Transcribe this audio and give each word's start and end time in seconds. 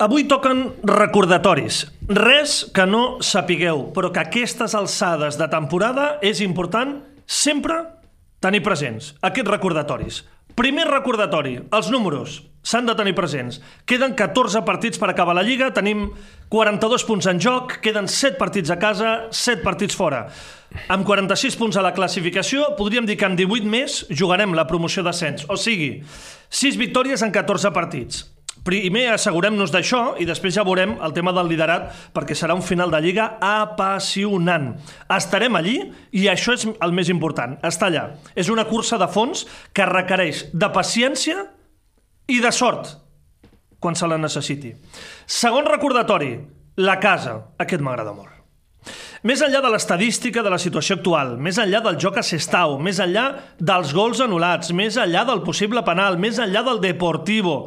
Avui 0.00 0.24
toquen 0.24 0.62
recordatoris. 0.80 1.82
Res 2.08 2.62
que 2.72 2.86
no 2.88 3.20
sapigueu, 3.20 3.90
però 3.92 4.08
que 4.08 4.22
aquestes 4.22 4.72
alçades 4.72 5.36
de 5.36 5.44
temporada 5.52 6.14
és 6.24 6.40
important 6.40 6.94
sempre 7.28 7.82
tenir 8.40 8.62
presents 8.64 9.10
aquests 9.20 9.52
recordatoris. 9.52 10.22
Primer 10.56 10.86
recordatori, 10.88 11.58
els 11.68 11.92
números 11.92 12.38
s'han 12.64 12.88
de 12.88 12.96
tenir 12.96 13.12
presents. 13.12 13.60
Queden 13.84 14.16
14 14.16 14.64
partits 14.64 14.96
per 14.96 15.10
acabar 15.12 15.36
la 15.36 15.44
Lliga, 15.44 15.68
tenim 15.76 16.08
42 16.48 17.04
punts 17.04 17.28
en 17.28 17.36
joc, 17.36 17.76
queden 17.84 18.08
7 18.08 18.40
partits 18.40 18.72
a 18.72 18.80
casa, 18.80 19.28
7 19.28 19.60
partits 19.60 20.00
fora. 20.00 20.24
Amb 20.88 21.04
46 21.04 21.60
punts 21.60 21.76
a 21.76 21.84
la 21.84 21.92
classificació, 21.92 22.72
podríem 22.80 23.04
dir 23.04 23.20
que 23.20 23.28
amb 23.28 23.36
18 23.36 23.68
més 23.68 24.02
jugarem 24.08 24.56
la 24.56 24.64
promoció 24.64 25.04
d'ascens. 25.04 25.44
O 25.52 25.60
sigui, 25.60 25.98
6 26.48 26.80
victòries 26.80 27.20
en 27.20 27.36
14 27.36 27.76
partits. 27.76 28.24
Primer 28.64 29.06
assegurem-nos 29.14 29.72
d'això 29.72 30.02
i 30.20 30.26
després 30.28 30.54
ja 30.58 30.64
veurem 30.68 30.96
el 31.00 31.14
tema 31.16 31.32
del 31.32 31.48
liderat 31.48 31.88
perquè 32.12 32.36
serà 32.36 32.56
un 32.56 32.64
final 32.64 32.92
de 32.92 33.00
Lliga 33.00 33.26
apassionant. 33.40 34.74
Estarem 35.16 35.56
allí 35.56 35.78
i 36.12 36.26
això 36.28 36.56
és 36.58 36.66
el 36.68 36.92
més 36.96 37.08
important, 37.08 37.56
estar 37.64 37.88
allà. 37.88 38.04
És 38.36 38.52
una 38.52 38.66
cursa 38.68 39.00
de 39.00 39.08
fons 39.08 39.46
que 39.72 39.88
requereix 39.88 40.50
de 40.52 40.68
paciència 40.74 41.46
i 42.28 42.40
de 42.44 42.52
sort 42.52 42.98
quan 43.80 43.96
se 43.96 44.06
la 44.06 44.20
necessiti. 44.20 44.74
Segon 45.24 45.64
recordatori, 45.64 46.34
la 46.76 46.98
casa. 47.00 47.38
Aquest 47.58 47.80
m'agrada 47.80 48.12
molt. 48.12 48.36
Més 49.24 49.40
enllà 49.44 49.60
de 49.60 49.68
l'estadística 49.72 50.40
de 50.44 50.52
la 50.52 50.60
situació 50.60 50.96
actual, 50.96 51.34
més 51.36 51.58
enllà 51.60 51.82
del 51.84 51.98
joc 52.00 52.16
a 52.20 52.24
Sestau, 52.24 52.78
més 52.80 53.00
enllà 53.04 53.26
dels 53.60 53.92
gols 53.96 54.22
anul·lats, 54.24 54.72
més 54.72 54.96
enllà 55.00 55.26
del 55.28 55.42
possible 55.44 55.82
penal, 55.84 56.16
més 56.16 56.40
enllà 56.40 56.62
del 56.64 56.80
Deportivo, 56.80 57.58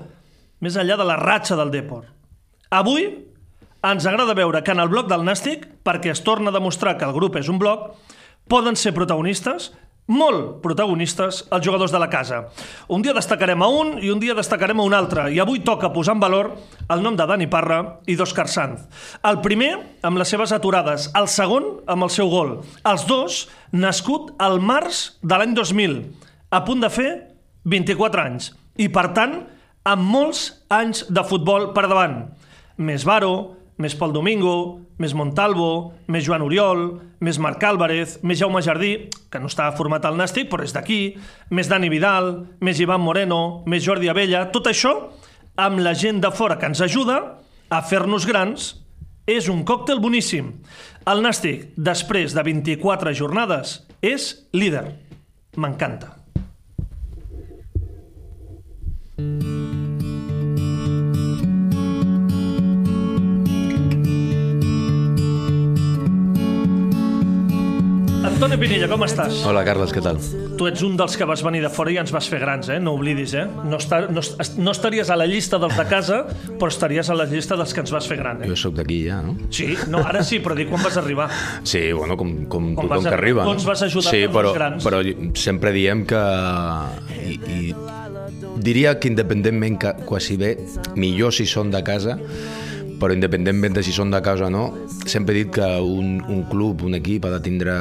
més 0.64 0.80
enllà 0.80 0.98
de 1.00 1.08
la 1.08 1.20
ratxa 1.20 1.58
del 1.60 1.72
Depor. 1.74 2.08
Avui 2.74 3.08
ens 3.84 4.06
agrada 4.08 4.36
veure 4.38 4.64
que 4.64 4.72
en 4.72 4.80
el 4.80 4.92
bloc 4.92 5.10
del 5.12 5.26
Nàstic, 5.28 5.68
perquè 5.84 6.14
es 6.14 6.24
torna 6.24 6.50
a 6.50 6.56
demostrar 6.56 6.96
que 6.98 7.06
el 7.06 7.16
grup 7.16 7.36
és 7.36 7.50
un 7.52 7.60
bloc, 7.60 7.92
poden 8.48 8.78
ser 8.80 8.94
protagonistes, 8.96 9.74
molt 10.08 10.60
protagonistes, 10.64 11.44
els 11.52 11.64
jugadors 11.64 11.92
de 11.92 12.00
la 12.00 12.10
casa. 12.12 12.42
Un 12.92 13.04
dia 13.04 13.16
destacarem 13.16 13.62
a 13.64 13.70
un 13.72 13.94
i 14.04 14.12
un 14.12 14.20
dia 14.20 14.36
destacarem 14.36 14.80
a 14.80 14.88
un 14.88 14.96
altre, 14.96 15.30
i 15.32 15.40
avui 15.40 15.62
toca 15.64 15.94
posar 15.94 16.16
en 16.18 16.24
valor 16.24 16.52
el 16.92 17.04
nom 17.04 17.16
de 17.16 17.28
Dani 17.28 17.48
Parra 17.48 17.80
i 18.08 18.18
d'Òscar 18.20 18.48
Sanz. 18.52 18.84
El 19.24 19.40
primer, 19.44 19.72
amb 20.04 20.20
les 20.20 20.32
seves 20.32 20.52
aturades, 20.56 21.10
el 21.16 21.28
segon, 21.32 21.70
amb 21.88 22.08
el 22.08 22.12
seu 22.12 22.32
gol. 22.32 22.58
Els 22.84 23.08
dos, 23.08 23.46
nascut 23.72 24.34
al 24.44 24.60
març 24.60 25.20
de 25.24 25.40
l'any 25.40 25.56
2000, 25.56 26.00
a 26.52 26.64
punt 26.68 26.84
de 26.84 26.92
fer 26.92 27.10
24 27.64 28.28
anys. 28.28 28.52
I, 28.76 28.90
per 28.92 29.12
tant, 29.16 29.40
amb 29.84 30.08
molts 30.08 30.48
anys 30.72 31.04
de 31.12 31.24
futbol 31.28 31.72
per 31.76 31.88
davant. 31.92 32.22
Més 32.80 33.04
Varo, 33.08 33.34
més 33.78 33.96
Pol 33.98 34.14
Domingo, 34.16 34.80
més 35.02 35.16
Montalvo, 35.18 35.94
més 36.08 36.24
Joan 36.26 36.46
Oriol, 36.46 36.86
més 37.24 37.40
Marc 37.42 37.64
Álvarez, 37.68 38.20
més 38.24 38.40
Jaume 38.40 38.62
Jardí, 38.64 38.94
que 39.32 39.42
no 39.42 39.50
està 39.52 39.70
format 39.76 40.06
al 40.06 40.18
Nàstic, 40.20 40.50
però 40.52 40.64
és 40.64 40.76
d'aquí, 40.76 41.18
més 41.52 41.70
Dani 41.72 41.90
Vidal, 41.92 42.32
més 42.64 42.80
Ivan 42.80 43.04
Moreno, 43.04 43.64
més 43.68 43.84
Jordi 43.86 44.12
Abella, 44.12 44.46
tot 44.54 44.70
això 44.72 44.94
amb 45.60 45.84
la 45.86 45.94
gent 45.98 46.22
de 46.24 46.32
fora 46.34 46.58
que 46.58 46.70
ens 46.70 46.82
ajuda 46.82 47.20
a 47.70 47.82
fer-nos 47.86 48.28
grans, 48.30 48.74
és 49.28 49.48
un 49.50 49.64
còctel 49.68 50.02
boníssim. 50.04 50.52
El 51.10 51.24
Nàstic, 51.24 51.72
després 51.76 52.36
de 52.36 52.44
24 52.44 53.16
jornades, 53.18 53.82
és 54.02 54.34
líder. 54.56 54.88
M'encanta. 55.58 56.23
Antoni 68.44 68.60
Pinilla, 68.60 68.90
com 68.92 69.06
estàs? 69.06 69.38
Hola, 69.48 69.62
Carles, 69.64 69.94
què 69.96 70.02
tal? 70.04 70.18
Tu 70.60 70.66
ets 70.68 70.82
un 70.84 70.98
dels 71.00 71.14
que 71.16 71.24
vas 71.24 71.40
venir 71.46 71.62
de 71.64 71.70
fora 71.72 71.94
i 71.94 71.96
ens 72.02 72.12
vas 72.12 72.26
fer 72.28 72.42
grans, 72.42 72.68
eh? 72.74 72.76
No 72.84 72.92
oblidis, 72.98 73.32
eh? 73.40 73.46
No, 73.48 73.78
està, 73.80 74.02
no, 74.12 74.20
no 74.60 74.74
estaries 74.76 75.08
a 75.14 75.16
la 75.16 75.24
llista 75.32 75.56
dels 75.64 75.78
de 75.80 75.86
casa, 75.88 76.18
però 76.60 76.68
estaries 76.68 77.08
a 77.08 77.16
la 77.16 77.24
llista 77.30 77.56
dels 77.56 77.72
que 77.72 77.80
ens 77.86 77.94
vas 77.96 78.10
fer 78.12 78.18
gran, 78.20 78.42
eh? 78.44 78.50
Jo 78.52 78.58
sóc 78.60 78.76
d'aquí 78.76 78.98
ja, 79.06 79.22
no? 79.24 79.38
Sí, 79.48 79.70
no, 79.88 80.02
ara 80.04 80.26
sí, 80.28 80.42
però 80.44 80.58
dic 80.60 80.68
quan 80.74 80.84
vas 80.84 80.98
arribar. 81.00 81.30
Sí, 81.64 81.86
bueno, 81.96 82.18
com, 82.20 82.34
com, 82.52 82.74
Com 82.76 82.90
tothom 82.90 83.06
vas 83.06 83.08
que 83.08 83.16
arriba. 83.16 83.46
com 83.48 83.56
ens 83.56 83.68
vas 83.70 83.86
ajudar 83.88 84.12
sí, 84.12 84.26
però, 84.36 84.52
grans. 84.58 84.84
però 84.84 85.00
sempre 85.40 85.72
diem 85.72 86.04
que... 86.10 86.24
I, 87.24 87.40
i 87.48 87.62
diria 88.60 88.98
que 89.00 89.08
independentment 89.08 89.80
que 89.80 89.96
quasi 90.04 90.36
bé, 90.36 90.58
millor 91.00 91.32
si 91.32 91.48
són 91.48 91.72
de 91.72 91.80
casa, 91.88 92.18
però 93.00 93.16
independentment 93.16 93.80
de 93.80 93.88
si 93.88 93.96
són 93.96 94.12
de 94.12 94.20
casa 94.24 94.52
o 94.52 94.52
no, 94.52 94.66
sempre 95.08 95.32
he 95.32 95.46
dit 95.46 95.56
que 95.56 95.70
un, 95.80 96.20
un 96.28 96.44
club, 96.52 96.84
un 96.84 97.00
equip 97.00 97.24
ha 97.24 97.32
de 97.38 97.40
tindre 97.48 97.78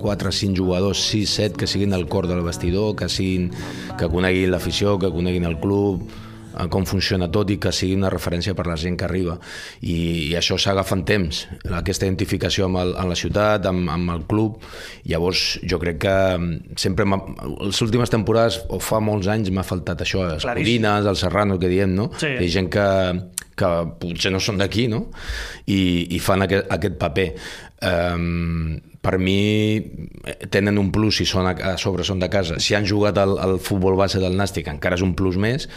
4 0.00 0.32
5 0.32 0.56
jugadors, 0.56 1.04
6, 1.10 1.36
7, 1.36 1.60
que 1.60 1.68
siguin 1.70 1.94
el 1.94 2.08
cor 2.08 2.26
del 2.26 2.42
vestidor, 2.42 2.96
que, 2.96 3.08
siguin, 3.08 3.50
que 3.98 4.08
coneguin 4.08 4.50
l'afició, 4.50 4.98
que 4.98 5.12
coneguin 5.12 5.46
el 5.48 5.58
club, 5.60 6.08
eh, 6.58 6.66
com 6.72 6.86
funciona 6.88 7.28
tot 7.32 7.50
i 7.52 7.58
que 7.62 7.72
sigui 7.74 7.96
una 7.98 8.10
referència 8.12 8.54
per 8.58 8.66
la 8.68 8.76
gent 8.80 8.96
que 8.98 9.06
arriba. 9.06 9.36
I, 9.80 9.96
i 10.30 10.34
això 10.38 10.58
s'agafa 10.60 10.98
en 10.98 11.04
temps, 11.08 11.42
aquesta 11.78 12.08
identificació 12.08 12.68
amb, 12.68 12.80
el, 12.82 12.94
amb 13.00 13.12
la 13.12 13.18
ciutat, 13.18 13.68
amb, 13.70 13.90
amb 13.92 14.14
el 14.16 14.26
club. 14.30 14.60
Llavors, 15.10 15.44
jo 15.66 15.80
crec 15.82 16.00
que 16.06 16.16
mm, 16.36 16.78
sempre, 16.80 17.06
les 17.60 17.82
últimes 17.86 18.12
temporades, 18.12 18.62
o 18.68 18.80
fa 18.82 19.02
molts 19.04 19.30
anys, 19.32 19.52
m'ha 19.54 19.66
faltat 19.66 20.04
això, 20.06 20.24
les 20.26 20.46
Claríssim. 20.46 20.66
Codines, 20.66 21.10
el 21.10 21.20
Serrano, 21.20 21.58
que 21.60 21.70
diem, 21.72 21.94
no? 21.96 22.10
Sí. 22.20 22.34
Hi 22.36 22.48
ha 22.48 22.54
gent 22.58 22.70
que, 22.72 22.86
que 23.58 23.72
potser 24.02 24.32
no 24.34 24.42
són 24.42 24.60
d'aquí, 24.60 24.88
no? 24.92 25.06
I, 25.66 25.80
i 26.16 26.22
fan 26.22 26.46
aquest, 26.46 26.70
aquest 26.78 27.00
paper. 27.00 27.28
Um, 27.80 28.78
per 29.00 29.16
mi 29.18 29.76
eh, 29.76 30.46
tenen 30.52 30.78
un 30.78 30.90
plus 30.92 31.20
si 31.20 31.26
són 31.28 31.48
a, 31.48 31.54
a 31.72 31.74
sobre 31.80 32.04
són 32.04 32.20
de 32.20 32.28
casa 32.32 32.58
si 32.60 32.76
han 32.76 32.86
jugat 32.88 33.18
al, 33.20 33.36
al 33.40 33.56
futbol 33.62 33.96
base 33.96 34.20
del 34.20 34.36
Nàstic 34.36 34.68
encara 34.72 34.98
és 34.98 35.04
un 35.04 35.14
plus 35.16 35.38
més 35.40 35.68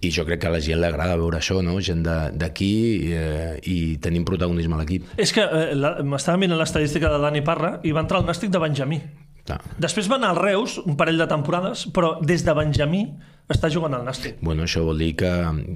i 0.00 0.12
jo 0.14 0.24
crec 0.28 0.42
que 0.44 0.48
a 0.48 0.54
la 0.54 0.62
gent 0.64 0.80
li 0.80 0.88
agrada 0.88 1.18
veure 1.20 1.40
això 1.40 1.60
no? 1.64 1.76
gent 1.84 2.04
d'aquí 2.04 2.72
eh, 3.12 3.58
i 3.68 3.78
tenim 4.02 4.24
protagonisme 4.28 4.78
a 4.78 4.82
l'equip 4.82 5.20
És 5.20 5.34
que 5.36 5.44
eh, 5.44 5.74
m'estava 6.02 6.40
mirant 6.40 6.60
l'estadística 6.60 7.12
de 7.12 7.20
Dani 7.20 7.44
Parra 7.44 7.76
i 7.84 7.92
va 7.92 8.04
entrar 8.04 8.20
al 8.22 8.28
Nàstic 8.28 8.52
de 8.52 8.62
Benjamí. 8.62 9.00
Clar. 9.48 9.60
Després 9.80 10.08
va 10.10 10.16
anar 10.20 10.30
al 10.34 10.40
Reus, 10.42 10.78
un 10.84 10.96
parell 11.00 11.18
de 11.20 11.26
temporades, 11.30 11.86
però 11.94 12.16
des 12.20 12.44
de 12.46 12.54
Benjamí 12.54 13.04
està 13.50 13.66
jugant 13.72 13.94
al 13.96 14.04
Nàstic. 14.06 14.36
Bueno, 14.46 14.62
això 14.62 14.84
vol 14.86 15.00
dir 15.02 15.14
que, 15.18 15.30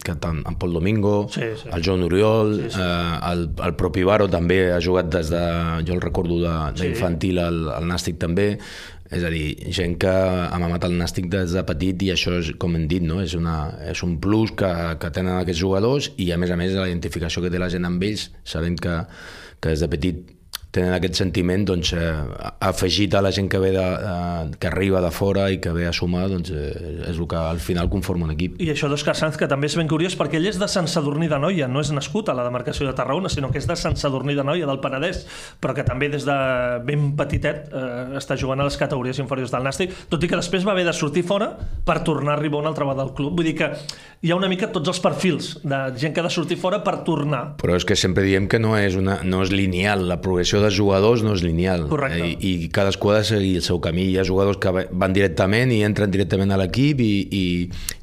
que 0.05 0.15
tant 0.23 0.43
en 0.47 0.55
Pol 0.61 0.73
Domingo, 0.77 1.27
Sí, 1.35 1.43
sí. 1.59 1.69
el 1.75 1.83
Joan 1.83 2.05
Oriol, 2.07 2.53
sí, 2.69 2.71
sí. 2.77 2.81
Eh, 2.81 3.15
el, 3.33 3.49
el 3.67 3.75
propi 3.75 4.05
Baro 4.07 4.29
també 4.31 4.61
ha 4.73 4.79
jugat 4.85 5.09
des 5.11 5.33
de, 5.33 5.41
jo 5.89 5.97
el 5.97 6.01
recordo 6.05 6.39
de- 6.39 6.73
d'infantil 6.79 7.41
al, 7.43 7.59
al 7.81 7.89
Nàstic 7.91 8.21
també, 8.23 8.53
és 9.15 9.23
a 9.27 9.31
dir, 9.31 9.57
gent 9.75 9.97
que 10.01 10.11
ha 10.13 10.59
mamat 10.63 10.87
el 10.87 10.95
Nàstic 11.01 11.27
des 11.33 11.53
de 11.57 11.65
petit 11.67 12.01
i 12.07 12.13
això 12.15 12.37
és, 12.39 12.53
com 12.63 12.77
hem 12.79 12.87
dit, 12.91 13.03
no? 13.03 13.19
és, 13.23 13.35
una, 13.35 13.57
és 13.91 14.01
un 14.07 14.17
plus 14.23 14.55
que, 14.55 14.71
que 15.03 15.11
tenen 15.15 15.35
aquests 15.41 15.61
jugadors 15.61 16.13
i 16.17 16.31
a 16.35 16.39
més 16.39 16.51
a 16.55 16.57
més 16.61 16.73
la 16.79 16.87
identificació 16.89 17.43
que 17.43 17.51
té 17.51 17.59
la 17.59 17.69
gent 17.75 17.85
amb 17.91 18.03
ells, 18.07 18.29
sabent 18.47 18.79
que, 18.81 19.01
que 19.61 19.75
des 19.75 19.83
de 19.83 19.91
petit 19.91 20.23
tenen 20.75 20.95
aquest 20.97 21.21
sentiment 21.21 21.65
doncs, 21.69 21.93
eh, 21.95 22.13
afegit 22.67 23.15
a 23.15 23.23
la 23.25 23.33
gent 23.35 23.49
que 23.51 23.61
ve 23.63 23.71
de, 23.75 23.85
eh, 23.85 24.57
que 24.59 24.69
arriba 24.71 25.01
de 25.05 25.11
fora 25.15 25.49
i 25.51 25.61
que 25.63 25.73
ve 25.75 25.87
a 25.87 25.93
sumar 25.93 26.27
doncs, 26.33 26.51
eh, 26.51 27.11
és 27.11 27.19
el 27.19 27.29
que 27.31 27.39
al 27.39 27.61
final 27.63 27.89
conforma 27.93 28.27
un 28.27 28.35
equip 28.35 28.61
I 28.63 28.71
això 28.73 28.89
d'Òscar 28.91 29.15
Sanz, 29.19 29.39
que 29.39 29.49
també 29.51 29.69
és 29.71 29.77
ben 29.79 29.89
curiós, 29.91 30.17
perquè 30.19 30.41
ell 30.41 30.49
és 30.51 30.59
de 30.61 30.69
Sant 30.71 30.89
Sadurní 30.91 31.29
de 31.31 31.39
Noia, 31.39 31.69
no 31.69 31.83
és 31.85 31.93
nascut 31.95 32.29
a 32.29 32.37
la 32.37 32.45
demarcació 32.47 32.87
de 32.89 32.95
Tarragona, 32.97 33.31
sinó 33.33 33.51
que 33.53 33.61
és 33.63 33.69
de 33.71 33.77
Sant 33.79 33.97
Sadurní 34.01 34.35
de 34.35 34.45
Noia, 34.45 34.67
del 34.67 34.81
Penedès, 34.83 35.25
però 35.61 35.75
que 35.77 35.87
també 35.87 36.09
des 36.13 36.27
de 36.27 36.37
ben 36.85 37.13
petitet 37.19 37.71
eh, 37.71 38.17
està 38.19 38.37
jugant 38.41 38.61
a 38.61 38.69
les 38.69 38.79
categories 38.81 39.21
inferiors 39.23 39.55
del 39.55 39.67
Nàstic, 39.67 39.95
tot 40.11 40.23
i 40.23 40.31
que 40.31 40.39
després 40.41 40.67
va 40.67 40.75
haver 40.75 40.87
de 40.89 40.97
sortir 40.97 41.25
fora 41.27 41.53
per 41.85 42.01
tornar 42.07 42.35
a 42.35 42.39
arribar 42.39 42.63
una 42.63 42.73
altra 42.73 42.89
vegada 42.89 43.07
al 43.07 43.15
club. 43.15 43.37
Vull 43.39 43.51
dir 43.51 43.57
que 43.59 43.71
hi 44.25 44.33
ha 44.33 44.39
una 44.39 44.49
mica 44.49 44.71
tots 44.73 44.89
els 44.89 45.01
perfils 45.05 45.51
de 45.63 45.81
gent 46.01 46.15
que 46.15 46.23
ha 46.23 46.27
de 46.27 46.33
sortir 46.33 46.59
fora 46.61 46.81
per 46.85 46.99
tornar. 47.07 47.43
Però 47.61 47.77
és 47.77 47.85
que 47.85 47.97
sempre 47.99 48.25
diem 48.25 48.49
que 48.49 48.61
no 48.63 48.75
és, 48.79 48.97
una, 48.97 49.21
no 49.23 49.43
és 49.45 49.53
lineal, 49.53 50.07
la 50.09 50.21
progressió 50.25 50.64
dels 50.65 50.77
jugadors 50.77 51.23
no 51.25 51.35
és 51.37 51.45
lineal. 51.45 51.87
Correcte. 51.91 52.27
I, 52.35 52.65
I 52.65 52.69
cadascú 52.75 53.13
ha 53.13 53.21
de 53.21 53.29
seguir 53.29 53.55
el 53.61 53.67
seu 53.67 53.81
camí. 53.85 54.09
Hi 54.11 54.19
ha 54.21 54.27
jugadors 54.27 54.59
que 54.63 54.73
van 54.73 55.17
directament 55.17 55.73
i 55.75 55.83
entren 55.87 56.13
directament 56.13 56.55
a 56.55 56.59
l'equip 56.61 57.03
i, 57.05 57.13
i, 57.29 57.45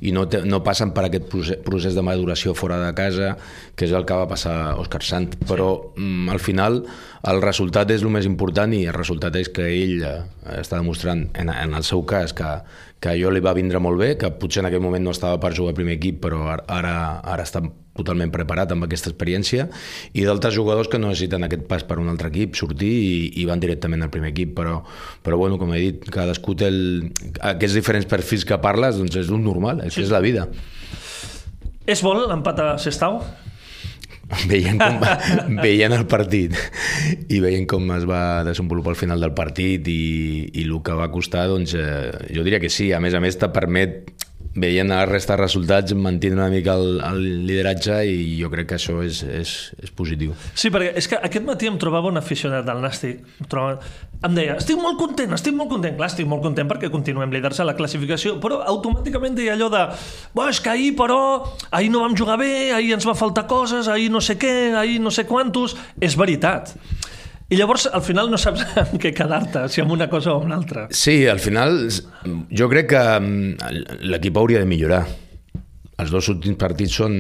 i 0.08 0.14
no, 0.16 0.28
te, 0.32 0.44
no 0.48 0.62
passen 0.66 0.94
per 0.96 1.08
aquest 1.08 1.28
procés, 1.32 1.62
procés 1.66 1.98
de 1.98 2.06
maduració 2.06 2.56
fora 2.58 2.80
de 2.84 2.94
casa, 2.98 3.36
que 3.76 3.88
és 3.90 3.96
el 3.98 4.06
que 4.08 4.18
va 4.18 4.30
passar 4.30 4.56
a 4.62 4.76
Òscar 4.82 5.04
Sant. 5.06 5.32
Però 5.50 5.72
mm, 5.96 6.30
al 6.32 6.42
final 6.44 6.84
el 7.28 7.42
resultat 7.44 7.92
és 7.94 8.06
el 8.06 8.14
més 8.14 8.30
important 8.30 8.72
i 8.74 8.86
el 8.88 8.98
resultat 8.98 9.36
és 9.38 9.52
que 9.54 9.68
ell 9.70 10.06
eh, 10.08 10.16
està 10.62 10.80
demostrant, 10.80 11.28
en, 11.38 11.52
en 11.52 11.78
el 11.78 11.86
seu 11.88 12.06
cas, 12.08 12.34
que, 12.38 12.56
que 13.02 13.14
a 13.14 13.18
jo 13.18 13.34
li 13.34 13.44
va 13.44 13.58
vindre 13.58 13.82
molt 13.84 14.00
bé, 14.02 14.16
que 14.18 14.32
potser 14.42 14.64
en 14.64 14.72
aquell 14.72 14.84
moment 14.84 15.06
no 15.06 15.14
estava 15.16 15.40
per 15.42 15.56
jugar 15.58 15.76
al 15.76 15.80
primer 15.82 15.98
equip, 16.00 16.22
però 16.26 16.48
ara, 16.54 16.96
ara 17.22 17.48
està 17.48 17.64
totalment 17.98 18.32
preparat 18.32 18.72
amb 18.72 18.86
aquesta 18.88 19.12
experiència, 19.12 19.68
i 20.16 20.24
d'altres 20.28 20.56
jugadors 20.56 20.90
que 20.92 21.00
no 21.02 21.12
necessiten 21.12 21.44
aquest 21.48 21.68
pas 21.70 21.84
per 21.88 22.00
un 22.00 22.10
altre 22.12 22.32
equip, 22.32 22.56
sortir 22.60 22.92
i, 22.92 23.14
i 23.42 23.46
van 23.50 23.62
directament 23.64 24.06
al 24.06 24.14
primer 24.14 24.32
equip, 24.32 24.56
però, 24.58 24.80
però 25.26 25.40
bueno, 25.42 25.60
com 25.62 25.74
he 25.76 25.84
dit, 25.84 26.10
cadascú 26.14 26.56
té 26.60 26.72
el, 26.72 26.82
aquests 27.54 27.78
diferents 27.78 28.10
perfils 28.10 28.48
que 28.48 28.60
parles, 28.64 29.00
doncs 29.02 29.20
és 29.26 29.32
un 29.34 29.44
normal, 29.46 29.84
és, 29.88 29.96
sí. 29.98 30.06
és 30.06 30.14
la 30.14 30.24
vida. 30.24 30.48
És 31.90 32.04
vol 32.06 32.24
l'empat 32.30 32.62
a 32.64 32.74
Sestau? 32.82 33.24
veient, 34.48 34.80
com, 34.80 35.02
veient 35.66 35.94
el 35.96 36.06
partit 36.10 36.56
i 37.28 37.42
veient 37.44 37.68
com 37.70 37.90
es 37.98 38.06
va 38.08 38.44
desenvolupar 38.48 38.94
al 38.94 39.00
final 39.00 39.24
del 39.24 39.34
partit 39.38 39.88
i, 39.92 40.02
i 40.54 40.66
el 40.68 40.78
que 40.86 40.96
va 40.98 41.10
costar, 41.12 41.48
doncs 41.52 41.76
eh, 41.78 42.12
jo 42.32 42.46
diria 42.48 42.62
que 42.64 42.72
sí. 42.72 42.92
A 42.96 43.02
més 43.04 43.16
a 43.18 43.22
més, 43.24 43.38
te 43.40 43.50
permet 43.52 44.21
veient 44.56 44.90
la 44.92 45.06
resta 45.06 45.38
de 45.38 45.44
resultats 45.44 45.94
mantenir 45.96 46.36
una 46.36 46.50
mica 46.52 46.76
el, 46.76 47.00
el 47.08 47.22
lideratge 47.48 48.02
i 48.10 48.38
jo 48.42 48.50
crec 48.52 48.68
que 48.72 48.78
això 48.78 48.98
és, 49.06 49.22
és, 49.24 49.54
és 49.80 49.94
positiu. 49.96 50.34
Sí, 50.54 50.72
perquè 50.74 50.92
és 51.00 51.08
que 51.08 51.20
aquest 51.20 51.46
matí 51.48 51.70
em 51.72 51.78
trobava 51.80 52.12
un 52.12 52.20
aficionat 52.20 52.66
del 52.68 52.82
Nàstic, 52.84 53.22
em, 53.40 53.48
trobava, 53.52 53.80
em 54.28 54.36
deia, 54.36 54.58
estic 54.60 54.80
molt 54.82 55.00
content, 55.00 55.32
estic 55.38 55.56
molt 55.56 55.72
content, 55.72 55.96
clar, 55.96 56.12
estic 56.12 56.28
molt 56.28 56.44
content 56.44 56.68
perquè 56.70 56.92
continuem 56.92 57.32
líders 57.32 57.62
a 57.64 57.68
la 57.70 57.78
classificació, 57.80 58.36
però 58.44 58.60
automàticament 58.74 59.40
deia 59.40 59.56
allò 59.56 59.72
de, 59.72 59.86
bo, 60.36 60.50
és 60.52 60.60
que 60.60 60.74
ahir 60.74 60.92
però, 61.00 61.22
ahir 61.72 61.92
no 61.94 62.04
vam 62.04 62.18
jugar 62.18 62.38
bé, 62.42 62.52
ahir 62.76 62.98
ens 62.98 63.08
va 63.08 63.16
faltar 63.16 63.48
coses, 63.48 63.88
ahir 63.88 64.12
no 64.12 64.20
sé 64.20 64.36
què, 64.42 64.76
ahir 64.76 65.00
no 65.00 65.16
sé 65.16 65.26
quantos, 65.30 65.78
és 66.04 66.20
veritat. 66.20 66.76
I 67.52 67.58
llavors, 67.60 67.90
al 67.92 68.02
final, 68.02 68.30
no 68.32 68.40
saps 68.40 68.64
en 68.86 69.02
què 69.02 69.12
quedar-te, 69.16 69.66
si 69.72 69.84
amb 69.84 69.92
una 69.92 70.08
cosa 70.12 70.32
o 70.32 70.40
amb 70.40 70.54
l'altra. 70.54 70.86
Sí, 70.96 71.26
al 71.28 71.42
final 71.44 71.84
jo 72.48 72.70
crec 72.72 72.94
que 72.94 73.02
mm, 73.20 73.74
l'equip 74.08 74.40
hauria 74.40 74.62
de 74.64 74.70
millorar. 74.70 75.02
Els 76.02 76.10
dos 76.10 76.32
últims 76.32 76.56
partits 76.58 76.96
són 76.98 77.14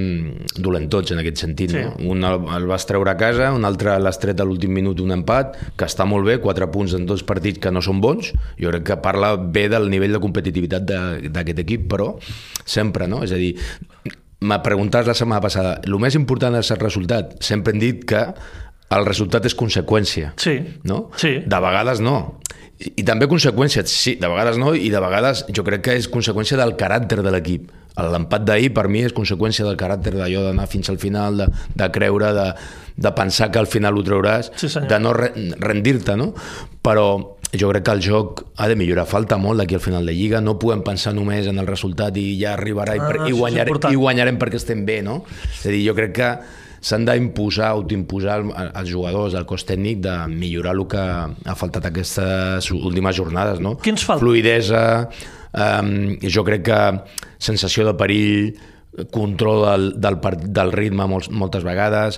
dolentots 0.56 1.12
en 1.14 1.20
aquest 1.22 1.44
sentit. 1.44 1.76
Sí. 1.76 1.82
No? 1.84 2.16
Un 2.16 2.24
el, 2.26 2.66
vas 2.70 2.88
treure 2.90 3.12
a 3.12 3.18
casa, 3.20 3.52
un 3.54 3.68
altre 3.68 3.98
l'has 4.02 4.18
tret 4.24 4.40
a 4.40 4.48
l'últim 4.48 4.72
minut 4.74 5.04
un 5.04 5.12
empat, 5.20 5.60
que 5.78 5.86
està 5.86 6.08
molt 6.08 6.26
bé, 6.26 6.40
quatre 6.42 6.66
punts 6.72 6.96
en 6.98 7.06
dos 7.10 7.26
partits 7.28 7.62
que 7.62 7.76
no 7.76 7.84
són 7.84 8.00
bons. 8.02 8.32
Jo 8.58 8.72
crec 8.72 8.88
que 8.88 9.00
parla 9.04 9.36
bé 9.36 9.68
del 9.70 9.92
nivell 9.92 10.16
de 10.16 10.24
competitivitat 10.24 10.88
d'aquest 11.28 11.62
equip, 11.68 11.86
però 11.92 12.16
sempre, 12.64 13.12
no? 13.12 13.22
És 13.28 13.36
a 13.36 13.42
dir, 13.42 13.52
m'ha 14.48 14.64
preguntat 14.64 15.06
la 15.06 15.18
setmana 15.18 15.44
passada, 15.44 15.78
el 15.86 16.00
més 16.02 16.16
important 16.18 16.56
és 16.58 16.72
el 16.74 16.82
resultat. 16.82 17.36
Sempre 17.46 17.76
hem 17.76 17.84
dit 17.84 18.08
que 18.10 18.26
el 18.92 19.06
resultat 19.08 19.46
és 19.48 19.56
conseqüència 19.56 20.34
Sí. 20.38 20.58
no? 20.84 21.10
Sí. 21.18 21.38
De 21.46 21.60
vegades 21.64 22.02
no. 22.04 22.40
I, 22.82 22.94
I 22.98 23.04
també 23.06 23.28
conseqüències, 23.30 23.86
sí, 23.94 24.16
de 24.20 24.28
vegades 24.28 24.58
no, 24.58 24.74
i 24.76 24.90
de 24.90 25.00
vegades 25.00 25.46
jo 25.54 25.64
crec 25.64 25.84
que 25.86 25.96
és 26.00 26.10
conseqüència 26.10 26.58
del 26.58 26.76
caràcter 26.76 27.22
de 27.22 27.32
l'equip. 27.32 27.70
L'empat 28.02 28.46
d'ahir 28.48 28.72
per 28.74 28.88
mi 28.90 29.02
és 29.04 29.14
conseqüència 29.14 29.66
del 29.68 29.76
caràcter 29.78 30.14
d'allò 30.16 30.46
d'anar 30.48 30.66
fins 30.72 30.90
al 30.90 30.98
final, 30.98 31.38
de, 31.38 31.48
de 31.76 31.90
creure, 31.92 32.32
de, 32.34 32.48
de 32.96 33.12
pensar 33.14 33.52
que 33.52 33.60
al 33.60 33.68
final 33.68 33.98
ho 34.00 34.04
trauràs, 34.04 34.50
Sí, 34.56 34.70
senyor. 34.70 34.90
de 34.90 35.00
no 35.04 35.12
re, 35.14 35.30
rendir-te, 35.60 36.16
no? 36.18 36.32
Però 36.82 37.38
jo 37.52 37.70
crec 37.70 37.84
que 37.84 37.92
el 37.92 38.02
joc 38.02 38.46
ha 38.56 38.68
de 38.72 38.78
millorar, 38.80 39.06
falta 39.06 39.38
molt 39.38 39.60
d'aquí 39.60 39.76
al 39.76 39.84
final 39.84 40.06
de 40.08 40.16
Lliga, 40.16 40.40
no 40.42 40.58
podem 40.58 40.82
pensar 40.88 41.14
només 41.14 41.46
en 41.52 41.60
el 41.60 41.68
resultat 41.68 42.16
i 42.18 42.40
ja 42.40 42.56
arribarà 42.56 42.96
i, 42.96 43.00
Ah, 43.04 43.08
per, 43.12 43.18
i, 43.28 43.34
és 43.34 43.38
guanyarem, 43.38 43.68
important. 43.76 43.94
i 43.94 44.00
guanyarem 44.00 44.40
perquè 44.40 44.56
estem 44.56 44.86
bé, 44.88 45.02
no? 45.04 45.26
És 45.52 45.66
a 45.68 45.70
dir, 45.70 45.84
jo 45.86 45.94
crec 45.94 46.14
que 46.16 46.32
s'han 46.82 47.06
d'imposar, 47.06 47.70
autoimposar 47.76 48.40
al- 48.42 48.72
als 48.74 48.90
jugadors, 48.90 49.36
al 49.38 49.46
cos 49.46 49.64
tècnic, 49.70 50.00
de 50.02 50.16
millorar 50.28 50.74
el 50.76 50.88
que 50.90 50.98
ha 50.98 51.56
faltat 51.56 51.86
aquestes 51.92 52.72
últimes 52.74 53.16
jornades, 53.16 53.60
no? 53.62 53.76
Què 53.78 53.94
ens 53.94 54.04
falta? 54.04 54.26
Fluidesa, 54.26 54.84
um, 55.54 56.18
jo 56.26 56.44
crec 56.48 56.64
que 56.66 56.82
sensació 57.38 57.86
de 57.86 57.94
perill, 58.00 58.54
control 59.12 59.62
del, 59.70 59.86
del, 60.04 60.18
del 60.52 60.72
ritme 60.76 61.06
molts, 61.08 61.30
moltes 61.32 61.64
vegades, 61.64 62.18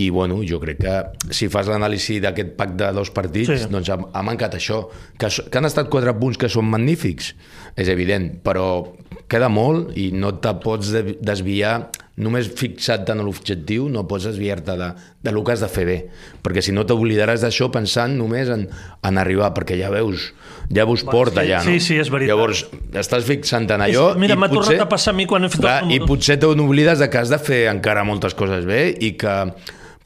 i 0.00 0.06
bueno, 0.10 0.38
jo 0.48 0.58
crec 0.62 0.78
que 0.80 0.94
si 1.32 1.48
fas 1.52 1.68
l'anàlisi 1.68 2.18
d'aquest 2.24 2.54
pack 2.56 2.72
de 2.76 2.88
dos 2.96 3.10
partits, 3.12 3.50
Sí. 3.50 3.68
doncs 3.72 3.90
ha, 3.92 3.98
ha 4.12 4.22
mancat 4.24 4.54
això. 4.56 4.86
Que, 5.18 5.28
que 5.28 5.58
han 5.60 5.68
estat 5.68 5.90
quatre 5.92 6.14
punts 6.16 6.38
que 6.40 6.48
són 6.52 6.68
magnífics, 6.72 7.34
és 7.76 7.88
evident, 7.92 8.30
però 8.44 8.94
queda 9.28 9.48
molt 9.52 9.92
i 9.96 10.10
no 10.12 10.34
te 10.40 10.52
pots 10.62 10.92
de- 10.92 11.18
desviar 11.20 11.90
només 12.16 12.46
fixat 12.56 13.10
en 13.12 13.20
l'objectiu, 13.26 13.90
no 13.92 14.06
pots 14.08 14.24
desviar-te 14.24 14.72
de, 14.80 14.86
de 15.22 15.32
lo 15.34 15.42
que 15.44 15.52
has 15.52 15.60
de 15.60 15.68
fer 15.68 15.84
bé, 15.84 15.96
perquè 16.42 16.62
si 16.64 16.72
no 16.72 16.86
t'oblidaràs 16.88 17.42
d'això 17.44 17.68
pensant 17.74 18.14
només 18.16 18.48
en, 18.48 18.62
en 19.04 19.18
arribar, 19.20 19.50
perquè 19.56 19.76
ja 19.76 19.90
veus, 19.92 20.30
ja 20.72 20.86
veus 20.88 21.04
porta 21.04 21.42
sí, 21.42 21.50
allà, 21.50 21.60
no? 21.60 21.68
sí, 21.68 21.80
sí, 21.84 21.98
és 22.00 22.08
veritat. 22.12 22.32
Llavors, 22.32 22.64
estàs 23.04 23.28
fixant 23.28 23.68
en 23.76 23.84
allò 23.84 24.06
És- 24.14 24.20
mira, 24.22 24.32
i 24.32 24.40
m'ha 24.40 24.48
tornat 24.48 24.80
a 24.86 24.88
passar 24.88 25.12
a 25.12 25.16
mi 25.18 25.26
quan 25.28 25.44
he 25.44 25.50
fet 25.52 25.60
el 25.60 25.66
clar, 25.68 25.78
I 25.84 25.90
número. 25.98 26.06
potser 26.14 26.38
te 26.40 26.46
n'oblides 26.56 27.04
de 27.04 27.10
que 27.12 27.18
has 27.20 27.28
de 27.34 27.38
fer 27.38 27.66
encara 27.74 28.04
moltes 28.08 28.32
coses 28.38 28.64
bé 28.64 28.94
i 28.96 29.12
que 29.20 29.36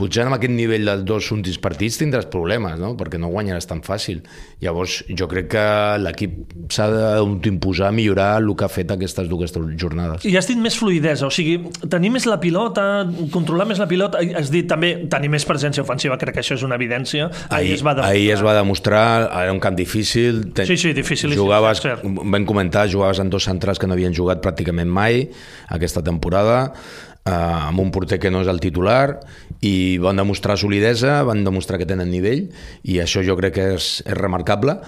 potser 0.00 0.24
amb 0.24 0.36
aquest 0.36 0.54
nivell 0.54 0.88
dels 0.88 1.04
dos 1.06 1.28
últims 1.34 1.58
partits 1.62 1.98
tindràs 2.00 2.28
problemes, 2.32 2.78
no? 2.80 2.94
perquè 2.98 3.20
no 3.20 3.30
guanyaràs 3.32 3.68
tan 3.68 3.82
fàcil. 3.84 4.22
Llavors, 4.64 5.00
jo 5.16 5.28
crec 5.30 5.50
que 5.54 5.64
l'equip 6.00 6.54
s'ha 6.72 6.88
d'imposar 7.44 7.90
a 7.90 7.94
millorar 7.94 8.30
el 8.40 8.50
que 8.56 8.66
ha 8.66 8.72
fet 8.72 8.94
aquestes 8.94 9.28
dues 9.30 9.54
jornades. 9.80 10.24
I 10.28 10.36
has 10.38 10.48
dit 10.48 10.60
més 10.60 10.76
fluidesa, 10.78 11.28
o 11.28 11.34
sigui, 11.34 11.58
tenir 11.90 12.12
més 12.14 12.26
la 12.28 12.40
pilota, 12.42 12.86
controlar 13.34 13.68
més 13.70 13.80
la 13.82 13.88
pilota, 13.90 14.22
has 14.40 14.52
dit 14.52 14.68
també 14.70 14.92
tenir 15.12 15.32
més 15.32 15.46
presència 15.48 15.84
ofensiva, 15.84 16.18
crec 16.20 16.38
que 16.38 16.44
això 16.44 16.56
és 16.58 16.66
una 16.66 16.78
evidència. 16.80 17.28
Ahir, 17.50 17.74
es 17.76 17.84
va 17.84 17.94
demostrar. 17.94 18.14
ahir 18.14 18.32
es 18.34 18.44
va 18.44 18.56
demostrar, 18.56 19.04
era 19.44 19.52
un 19.52 19.62
camp 19.62 19.76
difícil. 19.78 20.42
Ten... 20.56 20.68
Sí, 20.70 20.78
sí, 20.80 20.94
dificilíssim, 20.96 21.40
Jugaves, 21.40 21.82
vam 22.04 22.48
comentar, 22.48 22.86
jugaves 22.90 23.20
en 23.22 23.30
dos 23.32 23.46
centrals 23.48 23.80
que 23.80 23.88
no 23.90 23.96
havien 23.96 24.14
jugat 24.16 24.42
pràcticament 24.44 24.90
mai 24.90 25.26
aquesta 25.70 26.02
temporada, 26.06 26.72
eh, 27.24 27.32
amb 27.32 27.80
un 27.82 27.92
porter 27.94 28.18
que 28.20 28.30
no 28.32 28.42
és 28.44 28.50
el 28.50 28.60
titular, 28.62 29.20
i 29.60 29.98
van 30.00 30.20
demostrar 30.20 30.58
solidesa, 30.60 31.20
van 31.28 31.44
demostrar 31.44 31.80
que 31.80 31.88
tenen 31.88 32.10
nivell, 32.12 32.48
i 32.82 33.00
això 33.02 33.24
jo 33.26 33.36
crec 33.40 33.56
que 33.58 33.70
és, 33.76 33.92
és 34.06 34.18
remarcable, 34.18 34.78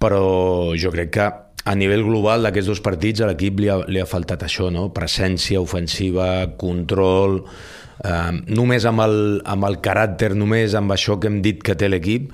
però 0.00 0.74
jo 0.80 0.92
crec 0.94 1.14
que 1.18 1.28
a 1.70 1.74
nivell 1.76 2.06
global 2.06 2.46
d'aquests 2.46 2.70
dos 2.72 2.80
partits 2.84 3.20
a 3.20 3.28
l'equip 3.28 3.60
li, 3.60 3.68
ha, 3.68 3.80
li 3.86 4.00
ha 4.00 4.08
faltat 4.08 4.46
això, 4.46 4.70
no? 4.72 4.88
presència 4.96 5.60
ofensiva, 5.60 6.30
control, 6.60 7.42
eh, 8.04 8.30
només 8.48 8.86
amb 8.88 9.04
el, 9.04 9.18
amb 9.44 9.68
el 9.68 9.80
caràcter, 9.84 10.32
només 10.38 10.74
amb 10.78 10.96
això 10.96 11.18
que 11.20 11.28
hem 11.28 11.40
dit 11.44 11.60
que 11.62 11.76
té 11.76 11.90
l'equip, 11.90 12.32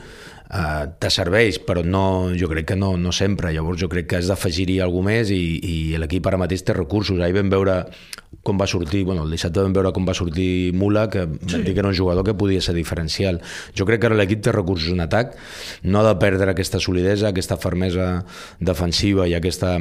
eh, 0.50 0.87
te 0.98 1.10
serveix, 1.10 1.58
però 1.66 1.82
no, 1.84 2.32
jo 2.38 2.48
crec 2.50 2.70
que 2.72 2.76
no, 2.78 2.94
no 3.00 3.12
sempre. 3.12 3.52
Llavors 3.54 3.81
jo 3.81 3.88
crec 3.93 4.08
que 4.10 4.20
has 4.20 4.31
d'afegir-hi 4.31 4.78
alguna 4.84 5.12
més 5.12 5.32
i, 5.34 5.43
i 5.62 5.75
l'equip 6.00 6.26
ara 6.26 6.40
mateix 6.40 6.64
té 6.66 6.76
recursos. 6.76 7.20
Ahir 7.20 7.37
vam 7.38 7.52
veure 7.52 7.76
com 8.46 8.58
va 8.60 8.66
sortir, 8.70 9.02
bueno, 9.06 9.25
el 9.26 9.34
dissabte 9.34 9.62
vam 9.62 9.75
veure 9.75 9.93
com 9.94 10.06
va 10.06 10.14
sortir 10.14 10.72
Mula, 10.76 11.08
que 11.10 11.26
sí. 11.26 11.62
dir 11.62 11.75
que 11.75 11.81
era 11.82 11.88
un 11.90 11.96
jugador 11.96 12.25
que 12.26 12.34
podia 12.34 12.62
ser 12.62 12.76
diferencial. 12.76 13.40
Jo 13.76 13.87
crec 13.88 14.02
que 14.02 14.10
ara 14.10 14.19
l'equip 14.19 14.43
té 14.44 14.54
recursos 14.54 14.93
en 14.94 15.02
atac, 15.02 15.37
no 15.82 16.00
ha 16.00 16.08
de 16.10 16.16
perdre 16.22 16.52
aquesta 16.52 16.81
solidesa, 16.82 17.31
aquesta 17.31 17.58
fermesa 17.58 18.25
defensiva 18.60 19.26
i 19.26 19.34
aquesta 19.38 19.78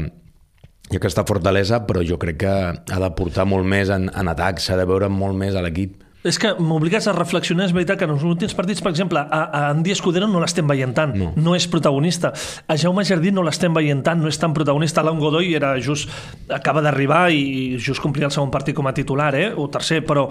i 0.94 1.00
aquesta 1.00 1.24
fortalesa, 1.26 1.80
però 1.88 2.04
jo 2.06 2.20
crec 2.22 2.44
que 2.44 2.50
ha 2.54 3.00
de 3.02 3.08
portar 3.18 3.48
molt 3.50 3.66
més 3.66 3.90
en, 3.90 4.06
en 4.14 4.28
atac, 4.30 4.62
s'ha 4.62 4.78
de 4.78 4.86
veure 4.86 5.10
molt 5.10 5.38
més 5.38 5.58
a 5.58 5.64
l'equip. 5.66 6.05
És 6.26 6.40
que 6.42 6.56
m'obligues 6.58 7.06
a 7.06 7.14
reflexionar, 7.14 7.68
és 7.70 7.74
veritat 7.76 8.00
que 8.00 8.08
en 8.08 8.16
els 8.16 8.24
últims 8.26 8.56
partits, 8.58 8.82
per 8.82 8.90
exemple, 8.90 9.22
a, 9.22 9.42
a 9.46 9.60
Andy 9.70 9.94
Escudero 9.94 10.26
no 10.30 10.42
l'estem 10.42 10.66
veient 10.66 10.96
tant, 10.98 11.14
no. 11.14 11.32
no 11.38 11.54
és 11.54 11.68
protagonista. 11.70 12.32
A 12.66 12.78
Jaume 12.82 13.06
Jardí 13.06 13.30
no 13.36 13.44
l'estem 13.46 13.76
veient 13.78 14.02
tant, 14.06 14.18
no 14.22 14.32
és 14.32 14.40
tan 14.42 14.56
protagonista. 14.58 15.04
Alan 15.04 15.22
Godoy 15.22 15.54
era 15.54 15.76
just, 15.78 16.10
acaba 16.50 16.82
d'arribar 16.82 17.28
i 17.30 17.78
just 17.78 18.02
complia 18.02 18.26
el 18.30 18.34
segon 18.34 18.50
partit 18.54 18.78
com 18.78 18.90
a 18.90 18.96
titular, 18.98 19.36
eh? 19.38 19.52
o 19.54 19.70
tercer, 19.70 20.02
però 20.08 20.26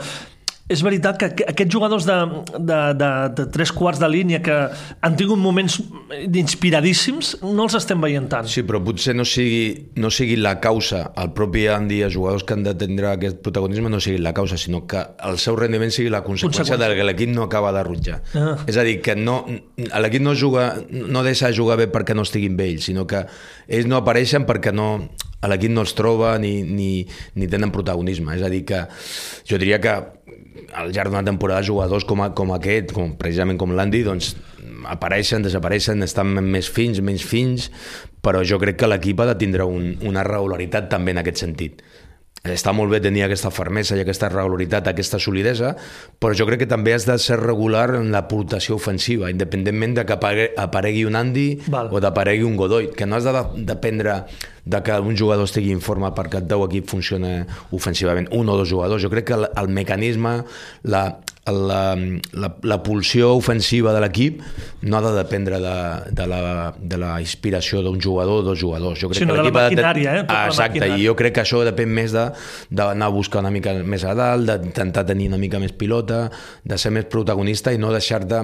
és 0.68 0.80
veritat 0.82 1.18
que 1.20 1.26
aqu- 1.28 1.44
aquests 1.50 1.72
jugadors 1.74 2.06
de, 2.08 2.14
de, 2.58 2.78
de, 2.96 3.08
de 3.36 3.44
tres 3.52 3.70
quarts 3.72 4.00
de 4.00 4.08
línia 4.08 4.38
que 4.42 4.54
han 5.04 5.16
tingut 5.18 5.36
moments 5.38 5.76
inspiradíssims 6.44 7.34
no 7.42 7.66
els 7.66 7.74
estem 7.78 8.00
veient 8.02 8.28
tant. 8.32 8.48
Sí, 8.50 8.62
però 8.66 8.80
potser 8.84 9.14
no 9.16 9.26
sigui, 9.28 9.90
no 10.00 10.10
sigui 10.14 10.36
la 10.40 10.54
causa, 10.64 11.02
el 11.20 11.32
propi 11.36 11.66
Andy, 11.72 12.00
els 12.06 12.14
jugadors 12.16 12.44
que 12.48 12.56
han 12.56 12.64
de 12.66 12.74
tindre 12.80 13.10
aquest 13.12 13.40
protagonisme 13.44 13.90
no 13.92 14.00
sigui 14.02 14.20
la 14.24 14.32
causa, 14.36 14.56
sinó 14.60 14.84
que 14.90 15.02
el 15.28 15.38
seu 15.42 15.56
rendiment 15.60 15.92
sigui 15.94 16.10
la 16.12 16.22
conseqüència, 16.24 16.64
Conseqüència. 16.64 16.80
del 16.86 16.96
que 16.98 17.08
l'equip 17.10 17.34
no 17.34 17.44
acaba 17.48 17.72
de 17.76 17.84
rutjar. 17.86 18.20
Ah. 18.34 18.56
És 18.66 18.78
a 18.80 18.86
dir, 18.86 19.00
que 19.04 19.16
no, 19.16 19.42
l'equip 19.76 20.24
no, 20.24 20.34
juga, 20.38 20.70
no 20.90 21.22
deixa 21.26 21.50
de 21.50 21.56
jugar 21.60 21.78
bé 21.80 21.88
perquè 21.92 22.16
no 22.16 22.24
estiguin 22.26 22.56
bé 22.56 22.70
ells, 22.72 22.88
sinó 22.88 23.06
que 23.10 23.24
ells 23.68 23.86
no 23.90 24.00
apareixen 24.00 24.46
perquè 24.48 24.72
no, 24.72 24.88
a 25.44 25.48
l'equip 25.52 25.72
no 25.76 25.84
els 25.84 25.92
troba 25.96 26.36
ni, 26.40 26.62
ni, 26.64 26.90
ni 27.36 27.48
tenen 27.52 27.72
protagonisme. 27.74 28.36
És 28.38 28.42
a 28.44 28.48
dir, 28.52 28.64
que 28.68 28.84
jo 29.48 29.60
diria 29.60 29.80
que 29.80 29.98
al 30.74 30.92
llarg 30.94 31.10
d'una 31.10 31.24
temporada 31.26 31.64
jugadors 31.66 32.06
com, 32.06 32.22
a, 32.24 32.30
com 32.36 32.52
aquest, 32.54 32.92
com, 32.94 33.14
precisament 33.18 33.58
com 33.60 33.74
l'Andy, 33.74 34.04
doncs 34.06 34.34
apareixen, 34.90 35.44
desapareixen, 35.44 36.02
estan 36.06 36.30
més 36.44 36.68
fins, 36.70 37.00
menys 37.04 37.24
fins, 37.26 37.70
però 38.24 38.42
jo 38.46 38.60
crec 38.62 38.78
que 38.80 38.88
l'equip 38.90 39.20
ha 39.20 39.28
de 39.32 39.36
tindre 39.40 39.66
un, 39.68 39.94
una 40.06 40.24
regularitat 40.26 40.88
també 40.92 41.14
en 41.14 41.22
aquest 41.24 41.42
sentit. 41.44 41.82
Està 42.44 42.74
molt 42.76 42.90
bé 42.92 42.98
tenir 43.00 43.22
aquesta 43.24 43.48
fermesa 43.48 43.96
i 43.96 44.02
aquesta 44.02 44.28
regularitat, 44.28 44.84
aquesta 44.90 45.16
solidesa, 45.16 45.70
però 46.20 46.34
jo 46.36 46.44
crec 46.44 46.60
que 46.60 46.68
també 46.68 46.92
has 46.92 47.06
de 47.08 47.14
ser 47.16 47.38
regular 47.40 47.86
en 47.96 48.10
l'aportació 48.12 48.76
ofensiva, 48.76 49.30
independentment 49.32 49.94
de 49.96 50.04
que 50.04 50.12
apare- 50.12 50.50
aparegui 50.60 51.06
un 51.08 51.16
Andy 51.16 51.46
Val. 51.72 51.88
o 51.90 52.00
d'aparegui 52.04 52.44
un 52.44 52.58
Godoy, 52.60 52.90
que 52.92 53.06
no 53.06 53.16
has 53.16 53.24
de 53.24 53.32
de- 53.32 53.64
dependre 53.64 54.24
de 54.62 54.82
que 54.82 54.92
un 55.00 55.16
jugador 55.16 55.44
estigui 55.48 55.72
en 55.72 55.80
forma 55.80 56.14
perquè 56.14 56.42
el 56.42 56.46
teu 56.46 56.66
equip 56.66 56.86
funciona 56.86 57.46
ofensivament, 57.72 58.28
un 58.30 58.46
o 58.50 58.56
dos 58.58 58.68
jugadors. 58.68 59.00
Jo 59.02 59.08
crec 59.08 59.24
que 59.24 59.32
el, 59.40 59.48
el 59.56 59.68
mecanisme, 59.68 60.44
la, 60.82 61.20
la, 61.52 61.94
la, 62.32 62.50
la 62.62 62.78
pulsió 62.82 63.34
ofensiva 63.36 63.92
de 63.92 64.00
l'equip 64.00 64.40
no 64.82 64.96
ha 64.96 65.02
de 65.04 65.12
dependre 65.18 65.58
de, 65.60 65.74
de, 66.16 66.26
la, 66.30 66.40
de 66.78 66.98
la 67.00 67.18
inspiració 67.20 67.82
d'un 67.84 68.00
jugador 68.00 68.40
o 68.40 68.46
dos 68.46 68.58
jugadors. 68.60 68.98
Jo 69.00 69.10
crec 69.10 69.20
Sinó 69.20 69.36
que 69.36 69.42
de 69.42 69.50
la 69.50 69.54
maquinària, 69.58 70.16
eh? 70.20 70.24
Ah, 70.28 70.46
exacte, 70.48 70.80
maquinària. 70.80 71.02
i 71.02 71.08
jo 71.08 71.16
crec 71.18 71.36
que 71.36 71.44
això 71.44 71.60
depèn 71.66 71.92
més 71.92 72.14
d'anar 72.14 73.10
a 73.10 73.12
buscar 73.12 73.44
una 73.44 73.52
mica 73.52 73.74
més 73.84 74.06
a 74.08 74.14
dalt, 74.16 74.48
d'intentar 74.48 75.04
tenir 75.06 75.28
una 75.32 75.40
mica 75.40 75.60
més 75.60 75.76
pilota, 75.76 76.28
de 76.64 76.80
ser 76.80 76.94
més 76.96 77.10
protagonista 77.12 77.74
i 77.74 77.80
no 77.80 77.92
deixar-te 77.92 78.40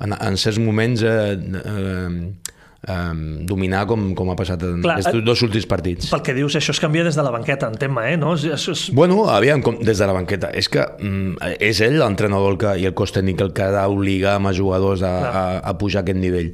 en, 0.00 0.12
en 0.14 0.36
certs 0.38 0.60
moments 0.62 1.02
eh, 1.02 1.34
eh, 1.34 2.45
eh, 2.82 3.14
dominar 3.48 3.84
com, 3.90 4.08
com 4.18 4.30
ha 4.32 4.36
passat 4.38 4.62
en 4.66 4.84
Clar, 4.84 4.98
aquests 4.98 5.20
eh, 5.20 5.24
dos 5.26 5.42
últims 5.46 5.68
partits. 5.70 6.10
Pel 6.12 6.24
que 6.26 6.36
dius, 6.36 6.58
això 6.60 6.74
es 6.76 6.82
canvia 6.82 7.06
des 7.06 7.18
de 7.18 7.24
la 7.26 7.32
banqueta, 7.34 7.70
en 7.70 7.78
tema, 7.80 8.06
eh? 8.10 8.16
No? 8.20 8.34
Això 8.36 8.74
és... 8.74 8.86
Bueno, 8.96 9.24
aviam, 9.32 9.64
com, 9.64 9.80
des 9.82 10.02
de 10.02 10.08
la 10.08 10.16
banqueta. 10.16 10.52
És 10.56 10.70
que 10.72 10.84
mm, 10.84 11.56
és 11.70 11.82
ell, 11.86 11.98
l'entrenador 12.02 12.58
i 12.76 12.88
el 12.88 12.96
cos 12.96 13.14
tècnic, 13.16 13.42
el 13.44 13.52
que 13.56 13.66
ha 13.66 13.72
d'obligar 13.74 14.36
amb 14.40 14.52
els 14.52 14.60
jugadors 14.60 15.04
a, 15.06 15.14
a, 15.26 15.44
a 15.60 15.76
pujar 15.78 16.04
aquest 16.04 16.20
nivell 16.20 16.52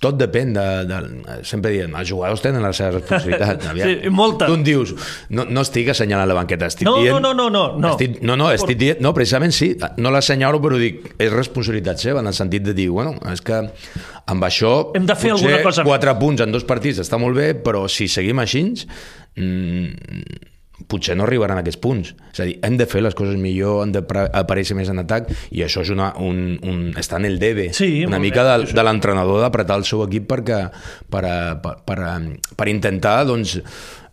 tot 0.00 0.16
depèn 0.18 0.54
de, 0.56 0.64
de... 0.88 0.98
Sempre 1.46 1.72
diem, 1.74 1.92
els 1.98 2.08
jugadors 2.08 2.42
tenen 2.44 2.64
la 2.64 2.72
seva 2.76 2.94
responsabilitat. 2.96 3.66
sí, 3.76 4.12
molta. 4.14 4.48
Tu 4.48 4.56
em 4.56 4.64
dius, 4.66 4.94
no, 5.36 5.44
no 5.50 5.64
estic 5.66 5.90
assenyalant 5.92 6.30
la 6.30 6.38
banqueta, 6.38 6.70
estic 6.72 6.88
no, 6.88 6.96
dient... 7.02 7.20
No, 7.20 7.34
no, 7.36 7.48
no, 7.52 7.64
no. 7.76 7.92
Estic, 7.94 8.18
no, 8.24 8.38
no, 8.40 8.48
estic 8.54 8.80
dient... 8.80 9.02
No, 9.04 9.12
precisament 9.16 9.54
sí, 9.56 9.72
no 10.00 10.12
l'assenyalo, 10.14 10.60
però 10.64 10.80
dic, 10.80 11.04
és 11.20 11.32
responsabilitat 11.32 12.02
seva, 12.02 12.24
en 12.24 12.32
el 12.32 12.36
sentit 12.36 12.64
de 12.66 12.74
dir, 12.76 12.88
bueno, 12.94 13.16
és 13.32 13.44
que 13.44 13.60
amb 14.32 14.48
això... 14.48 14.74
Hem 14.96 15.06
de 15.08 15.18
fer 15.18 15.36
alguna 15.36 15.62
cosa. 15.66 15.86
quatre 15.86 16.16
punts 16.20 16.44
en 16.44 16.54
dos 16.54 16.66
partits 16.68 17.04
està 17.04 17.20
molt 17.20 17.36
bé, 17.38 17.52
però 17.66 17.84
si 17.92 18.08
seguim 18.10 18.40
així, 18.42 18.64
mmm, 19.36 20.54
potser 20.88 21.16
no 21.16 21.24
arribaran 21.24 21.58
a 21.58 21.64
aquests 21.64 21.80
punts. 21.82 22.12
És 22.32 22.40
a 22.42 22.46
dir, 22.48 22.56
hem 22.66 22.76
de 22.76 22.86
fer 22.88 23.02
les 23.04 23.16
coses 23.16 23.38
millor, 23.40 23.82
hem 23.84 23.94
d'aparèixer 23.96 24.76
més 24.78 24.90
en 24.92 25.00
atac, 25.02 25.30
i 25.56 25.64
això 25.64 25.84
és 25.86 25.92
una, 25.94 26.10
un, 26.22 26.58
un, 26.68 26.82
està 27.00 27.20
en 27.20 27.28
el 27.30 27.38
debe, 27.42 27.70
sí, 27.76 28.04
una 28.06 28.20
mica 28.22 28.44
bé, 28.44 28.66
de, 28.66 28.76
de 28.76 28.86
l'entrenador 28.86 29.40
d'apretar 29.44 29.80
el 29.80 29.86
seu 29.88 30.04
equip 30.06 30.28
perquè, 30.30 30.66
per, 31.12 31.24
per, 31.64 31.76
per, 31.88 32.00
per 32.56 32.68
intentar 32.72 33.18
doncs, 33.28 33.56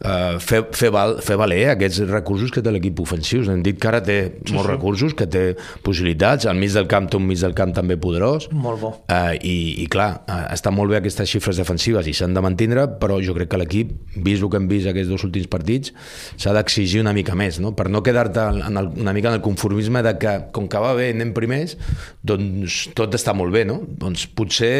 eh, 0.03 0.39
fer, 0.43 0.61
fer, 0.75 0.91
val, 0.93 1.17
fer 1.23 1.37
valer 1.39 1.61
aquests 1.73 2.03
recursos 2.09 2.51
que 2.53 2.63
té 2.63 2.71
l'equip 2.73 2.99
ofensiu. 3.03 3.43
Hem 3.51 3.63
dit 3.65 3.79
que 3.79 3.89
ara 3.89 4.01
té 4.03 4.17
sí, 4.35 4.53
molts 4.53 4.67
sí. 4.67 4.73
recursos, 4.73 5.15
que 5.17 5.27
té 5.31 5.43
possibilitats, 5.85 6.47
al 6.49 6.59
mig 6.59 6.73
del 6.75 6.89
camp 6.91 7.09
té 7.09 7.19
un 7.19 7.27
mig 7.27 7.41
del 7.41 7.55
camp 7.57 7.73
també 7.75 7.97
poderós. 8.01 8.49
Molt 8.51 8.81
bo. 8.83 8.93
Eh, 9.07 9.39
i, 9.39 9.55
I 9.85 9.87
clar, 9.91 10.09
eh, 10.27 10.41
està 10.55 10.73
molt 10.75 10.93
bé 10.93 10.99
aquestes 10.99 11.29
xifres 11.31 11.61
defensives 11.61 12.09
i 12.09 12.15
s'han 12.17 12.35
de 12.35 12.43
mantindre, 12.43 12.85
però 13.01 13.19
jo 13.23 13.35
crec 13.37 13.53
que 13.53 13.61
l'equip, 13.61 13.95
vist 14.17 14.43
el 14.43 14.51
que 14.51 14.61
hem 14.61 14.69
vist 14.71 14.91
aquests 14.91 15.11
dos 15.11 15.25
últims 15.27 15.49
partits, 15.51 15.93
s'ha 16.37 16.55
d'exigir 16.55 17.03
una 17.03 17.15
mica 17.15 17.37
més, 17.39 17.61
no? 17.63 17.73
per 17.77 17.89
no 17.91 18.03
quedar-te 18.05 18.45
una 18.69 19.15
mica 19.15 19.31
en 19.31 19.39
el 19.39 19.43
conformisme 19.45 20.03
de 20.05 20.17
que, 20.21 20.37
com 20.55 20.67
que 20.69 20.83
va 20.83 20.93
bé, 20.97 21.11
anem 21.15 21.33
primers, 21.35 21.77
doncs 22.23 22.83
tot 22.97 23.15
està 23.15 23.35
molt 23.37 23.53
bé, 23.55 23.63
no? 23.67 23.81
Doncs 23.99 24.27
potser 24.35 24.73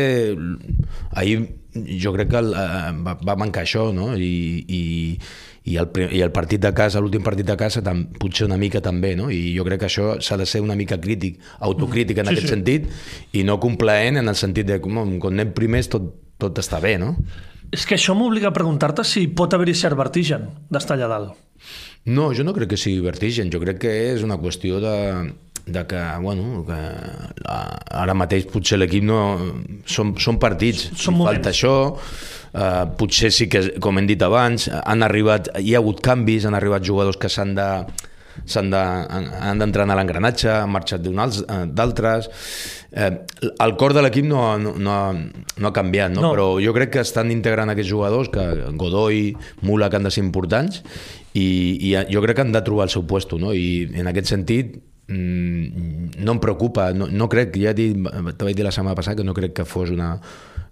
ahir 1.14 1.63
jo 1.74 2.14
crec 2.14 2.30
que 2.30 2.40
el, 2.40 2.54
eh, 2.54 2.92
va, 3.06 3.16
va 3.18 3.36
mancar 3.40 3.64
això, 3.64 3.88
no? 3.96 4.12
I, 4.18 4.64
i, 4.68 4.82
i, 5.66 5.78
el, 5.78 5.90
i 6.12 6.22
el 6.26 6.34
partit 6.36 6.62
de 6.64 6.74
casa, 6.76 7.02
l'últim 7.02 7.24
partit 7.26 7.48
de 7.48 7.56
casa, 7.60 7.84
tam, 7.86 8.06
potser 8.20 8.48
una 8.48 8.60
mica 8.62 8.82
també, 8.84 9.14
no? 9.20 9.30
I 9.34 9.56
jo 9.58 9.66
crec 9.68 9.84
que 9.84 9.90
això 9.90 10.10
s'ha 10.22 10.38
de 10.40 10.48
ser 10.50 10.64
una 10.66 10.78
mica 10.80 11.00
crític, 11.02 11.40
autocrític 11.66 12.22
en 12.22 12.30
sí, 12.30 12.36
aquest 12.36 12.50
sí. 12.50 12.54
sentit, 12.56 12.92
i 13.34 13.46
no 13.48 13.60
complaent 13.64 14.22
en 14.22 14.30
el 14.30 14.38
sentit 14.40 14.70
de 14.70 14.80
com, 14.84 15.02
quan 15.24 15.40
anem 15.40 15.56
primers 15.58 15.90
tot, 15.94 16.12
tot 16.42 16.62
està 16.62 16.82
bé, 16.84 16.98
no? 17.02 17.16
És 17.74 17.88
que 17.90 17.98
això 17.98 18.14
m'obliga 18.14 18.52
a 18.52 18.56
preguntar-te 18.56 19.06
si 19.08 19.26
pot 19.34 19.54
haver-hi 19.56 19.74
cert 19.78 19.98
vertigen 19.98 20.52
d'estar 20.70 21.00
allà 21.00 21.10
dalt. 21.10 21.40
No, 22.06 22.28
jo 22.36 22.44
no 22.46 22.54
crec 22.54 22.74
que 22.74 22.78
sigui 22.78 23.02
vertigen, 23.02 23.50
jo 23.50 23.62
crec 23.64 23.80
que 23.86 23.94
és 24.12 24.26
una 24.26 24.38
qüestió 24.38 24.82
de, 24.84 24.94
de 25.66 25.86
que, 25.88 26.02
bueno, 26.22 26.66
que 26.68 26.80
ara 27.48 28.16
mateix 28.18 28.48
potser 28.52 28.80
l'equip 28.82 29.06
no... 29.08 29.20
Són, 29.88 30.14
són 30.20 30.40
partits, 30.40 30.90
són 31.00 31.20
falta 31.24 31.52
això, 31.54 31.76
eh, 32.54 32.86
potser 33.00 33.32
sí 33.36 33.50
que, 33.52 33.66
com 33.84 34.00
hem 34.00 34.08
dit 34.10 34.24
abans, 34.24 34.70
han 34.80 35.06
arribat, 35.06 35.54
hi 35.60 35.76
ha 35.76 35.84
hagut 35.84 36.02
canvis, 36.04 36.48
han 36.48 36.58
arribat 36.60 36.86
jugadors 36.88 37.20
que 37.20 37.32
s'han 37.32 37.56
de 37.60 37.70
s'han 38.50 38.72
de, 38.74 38.80
han 38.80 39.60
d'entrenar 39.62 39.96
l'engranatge, 39.98 40.50
han 40.50 40.72
marxat 40.74 41.06
eh, 41.06 41.66
d'altres. 41.70 42.30
Eh, 42.92 43.12
el 43.62 43.76
cor 43.78 43.94
de 43.94 44.02
l'equip 44.02 44.26
no, 44.26 44.58
no, 44.58 44.74
no, 44.78 44.96
no 45.14 45.70
ha 45.70 45.74
canviat, 45.76 46.14
no? 46.14 46.24
no? 46.26 46.32
però 46.34 46.48
jo 46.62 46.74
crec 46.76 46.96
que 46.96 47.04
estan 47.06 47.32
integrant 47.32 47.70
aquests 47.74 47.92
jugadors, 47.92 48.32
que 48.34 48.74
Godoy, 48.80 49.36
Mula, 49.62 49.90
que 49.90 50.02
han 50.02 50.10
de 50.10 50.14
ser 50.14 50.24
importants, 50.26 50.82
i, 51.34 51.46
i 51.92 51.94
jo 52.10 52.26
crec 52.26 52.40
que 52.40 52.48
han 52.48 52.56
de 52.56 52.64
trobar 52.66 52.90
el 52.90 52.94
seu 52.94 53.06
puesto, 53.10 53.40
no? 53.42 53.54
i 53.54 53.86
en 53.94 54.10
aquest 54.12 54.34
sentit 54.34 54.82
no 55.08 56.32
em 56.32 56.40
preocupa, 56.40 56.94
no, 56.96 57.10
no 57.12 57.28
crec, 57.30 57.58
ja 57.60 57.74
t'ho 57.76 58.48
vaig 58.48 58.56
dir 58.56 58.66
la 58.66 58.72
setmana 58.72 58.96
passada 58.96 59.20
que 59.20 59.28
no 59.28 59.36
crec 59.36 59.52
que 59.58 59.66
fos 59.68 59.92
una, 59.92 60.16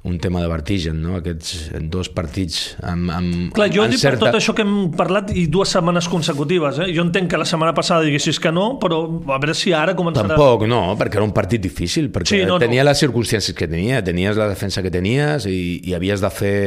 un 0.04 0.18
tema 0.20 0.42
de 0.42 0.48
vertigen, 0.48 1.02
no? 1.04 1.18
aquests 1.20 1.76
dos 1.92 2.10
partits 2.10 2.78
amb, 2.82 3.12
amb 3.14 3.52
Clar, 3.54 3.68
jo 3.74 3.84
amb 3.84 3.94
dic 3.94 4.02
certa... 4.02 4.18
per 4.18 4.32
tot 4.32 4.40
això 4.40 4.56
que 4.58 4.64
hem 4.66 4.90
parlat 4.98 5.30
i 5.38 5.46
dues 5.52 5.76
setmanes 5.76 6.08
consecutives, 6.10 6.80
eh? 6.82 6.90
jo 6.96 7.06
entenc 7.06 7.30
que 7.30 7.42
la 7.42 7.46
setmana 7.46 7.76
passada 7.78 8.08
diguessis 8.08 8.40
que 8.42 8.54
no, 8.56 8.80
però 8.82 9.04
a 9.06 9.38
veure 9.38 9.58
si 9.58 9.76
ara 9.78 9.94
començarà... 9.98 10.34
Tampoc, 10.34 10.66
no, 10.72 10.82
perquè 10.98 11.22
era 11.22 11.28
un 11.28 11.36
partit 11.36 11.62
difícil, 11.62 12.10
perquè 12.14 12.34
sí, 12.34 12.42
no, 12.50 12.58
tenia 12.62 12.82
no. 12.82 12.90
les 12.90 13.04
circumstàncies 13.04 13.58
que 13.58 13.70
tenia, 13.70 14.02
tenies 14.06 14.40
la 14.40 14.50
defensa 14.50 14.82
que 14.82 14.94
tenies 14.94 15.46
i, 15.52 15.62
i 15.86 15.98
havies 15.98 16.24
de 16.24 16.34
fer 16.34 16.58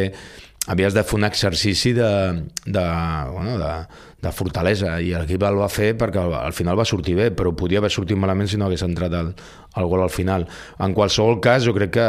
havies 0.66 0.94
de 0.96 1.04
fer 1.04 1.18
un 1.18 1.26
exercici 1.28 1.92
de, 1.92 2.10
de, 2.64 2.84
bueno, 3.32 3.58
de, 3.60 3.72
de 4.24 4.32
fortalesa 4.32 4.96
i 5.00 5.12
l'equip 5.12 5.44
el 5.44 5.60
va 5.60 5.68
fer 5.72 5.92
perquè 6.00 6.22
al, 6.22 6.34
al 6.40 6.56
final 6.56 6.78
va 6.80 6.86
sortir 6.88 7.16
bé, 7.18 7.30
però 7.36 7.52
podia 7.56 7.82
haver 7.82 7.92
sortit 7.92 8.18
malament 8.20 8.48
si 8.50 8.60
no 8.60 8.68
hagués 8.68 8.86
entrat 8.86 9.12
el, 9.20 9.34
el 9.76 9.90
gol 9.90 10.04
al 10.06 10.12
final. 10.12 10.48
En 10.80 10.96
qualsevol 10.96 11.40
cas, 11.44 11.66
jo 11.66 11.74
crec 11.76 11.94
que 11.98 12.08